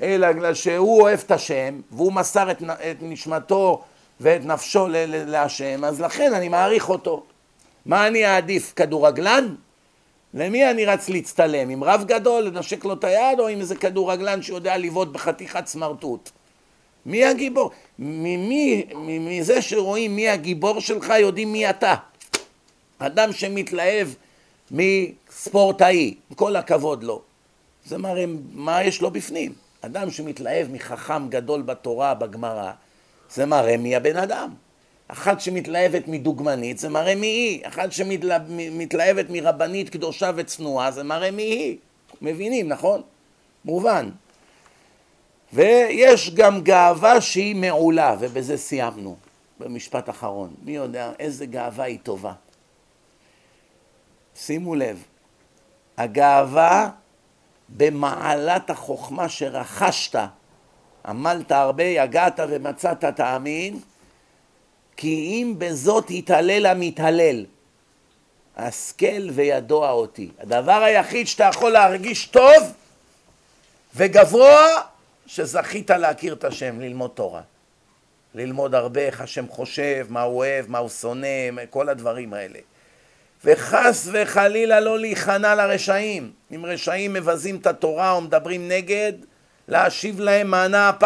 [0.02, 3.82] אלא בגלל שהוא אוהב את השם, והוא מסר את, את נשמתו
[4.20, 7.22] ואת נפשו להשם, אז לכן אני מעריך אותו.
[7.86, 9.54] מה אני אעדיף, כדורגלן?
[10.34, 11.68] למי אני רץ להצטלם?
[11.68, 16.30] עם רב גדול, לנשק לו את היד, או עם איזה כדורגלן שיודע לבעוט בחתיכת סמרטוט?
[17.06, 17.70] מי הגיבור?
[17.98, 21.94] ממי, מזה שרואים מי הגיבור שלך, יודעים מי אתה.
[22.98, 24.08] אדם שמתלהב
[24.70, 27.22] מספורטאי, כל הכבוד לו.
[27.84, 29.52] זה מראה מה יש לו בפנים.
[29.80, 32.70] אדם שמתלהב מחכם גדול בתורה, בגמרא,
[33.30, 34.54] זה מראה מי הבן אדם.
[35.08, 37.68] אחת שמתלהבת מדוגמנית, זה מראה מי היא.
[37.68, 41.76] אחת שמתלהבת מרבנית קדושה וצנועה, זה מראה מי היא.
[42.22, 43.02] מבינים, נכון?
[43.64, 44.10] מובן.
[45.52, 49.16] ויש גם גאווה שהיא מעולה, ובזה סיימנו,
[49.60, 50.54] במשפט אחרון.
[50.62, 52.32] מי יודע איזה גאווה היא טובה.
[54.36, 55.02] שימו לב,
[55.96, 56.90] הגאווה
[57.68, 60.18] במעלת החוכמה שרכשת,
[61.06, 63.80] עמלת הרבה, יגעת ומצאת תאמין,
[64.96, 67.44] כי אם בזאת יתהלל המתהלל,
[68.56, 70.30] השכל וידוע אותי.
[70.38, 72.72] הדבר היחיד שאתה יכול להרגיש טוב
[73.96, 74.80] וגבוה,
[75.26, 77.42] שזכית להכיר את השם, ללמוד תורה.
[78.34, 82.58] ללמוד הרבה איך השם חושב, מה הוא אוהב, מה הוא שונא, כל הדברים האלה.
[83.44, 86.32] וחס וחלילה לא להיכנע לרשעים.
[86.54, 89.12] אם רשעים מבזים את התורה או מדברים נגד,
[89.68, 91.02] להשיב להם מנה, הפ...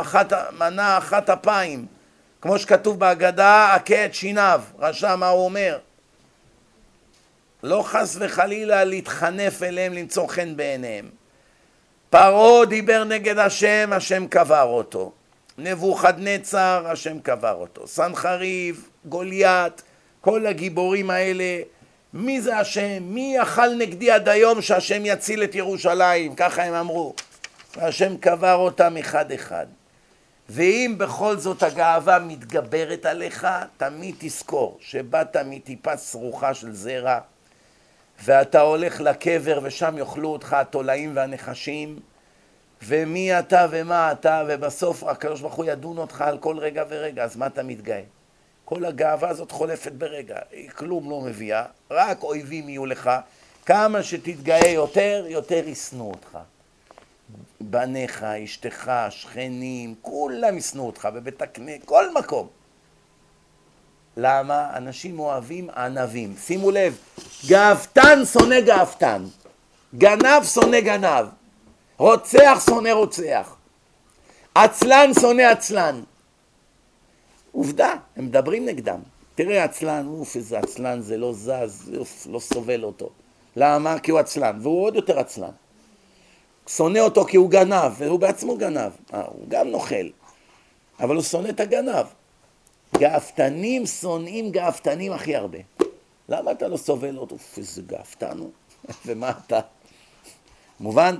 [0.00, 1.86] אחת, מנה אחת אפיים.
[2.40, 4.62] כמו שכתוב בהגדה, הכה את שיניו.
[4.78, 5.78] רשע מה הוא אומר?
[7.62, 11.08] לא חס וחלילה להתחנף אליהם, למצוא חן בעיניהם.
[12.10, 15.12] פרעה דיבר נגד השם, השם קבר אותו.
[15.58, 17.86] נבוכדנצר, השם קבר אותו.
[17.86, 19.82] סנחריב, גוליית,
[20.20, 21.60] כל הגיבורים האלה,
[22.14, 23.02] מי זה השם?
[23.02, 26.34] מי אכל נגדי עד היום שהשם יציל את ירושלים?
[26.34, 27.14] ככה הם אמרו.
[27.76, 29.66] והשם קבר אותם אחד אחד.
[30.48, 37.18] ואם בכל זאת הגאווה מתגברת עליך, תמיד תזכור שבאת מטיפה סרוחה של זרע,
[38.24, 42.00] ואתה הולך לקבר ושם יאכלו אותך התולעים והנחשים,
[42.82, 47.36] ומי אתה ומה אתה, ובסוף הקדוש ברוך הוא ידון אותך על כל רגע ורגע, אז
[47.36, 48.02] מה אתה מתגאה?
[48.64, 53.10] כל הגאווה הזאת חולפת ברגע, היא כלום לא מביאה, רק אויבים יהיו לך,
[53.66, 56.38] כמה שתתגאה יותר, יותר ישנאו אותך.
[57.60, 62.48] בניך, אשתך, שכנים, כולם ישנאו אותך, בבית הכנסת, כל מקום.
[64.16, 64.76] למה?
[64.76, 66.34] אנשים אוהבים ענבים.
[66.36, 66.98] שימו לב,
[67.46, 69.24] גאוותן שונא גאוותן,
[69.94, 71.26] גנב שונא גנב,
[71.96, 73.56] רוצח שונא רוצח,
[74.54, 76.02] עצלן שונא עצלן.
[77.52, 79.00] עובדה, הם מדברים נגדם.
[79.34, 83.10] תראה עצלן, אוף, איזה עצלן, זה לא זז, אוף, לא סובל אותו.
[83.56, 83.98] למה?
[83.98, 85.50] כי הוא עצלן, והוא עוד יותר עצלן.
[86.76, 88.92] שונא אותו כי הוא גנב, והוא בעצמו גנב.
[89.14, 90.08] אה, הוא גם נוכל,
[91.00, 92.06] אבל הוא שונא את הגנב.
[92.96, 95.58] גאוותנים שונאים גאוותנים הכי הרבה.
[96.28, 97.36] למה אתה לא סובל אותו?
[97.56, 98.50] איזה גאוותן הוא,
[99.06, 99.60] ומה אתה?
[100.80, 101.16] מובן?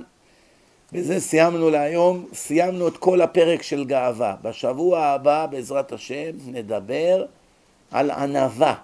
[0.91, 4.35] בזה סיימנו להיום, סיימנו את כל הפרק של גאווה.
[4.41, 7.25] בשבוע הבא, בעזרת השם, נדבר
[7.91, 8.75] על ענווה,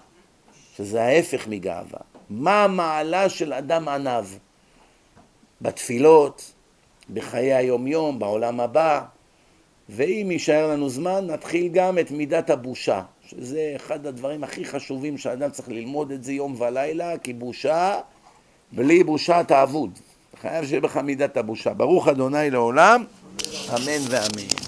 [0.75, 1.99] שזה ההפך מגאווה.
[2.29, 4.25] מה המעלה של אדם ענב?
[5.61, 6.53] בתפילות,
[7.13, 9.01] בחיי היומיום, בעולם הבא,
[9.89, 15.49] ואם יישאר לנו זמן, נתחיל גם את מידת הבושה, שזה אחד הדברים הכי חשובים שאדם
[15.51, 17.99] צריך ללמוד את זה יום ולילה, כי בושה
[18.71, 19.99] בלי בושה תעבוד.
[20.41, 21.73] חייב שיהיה בך מידת הבושה.
[21.73, 23.03] ברוך אדוני לעולם,
[23.69, 24.66] אמן ואמן.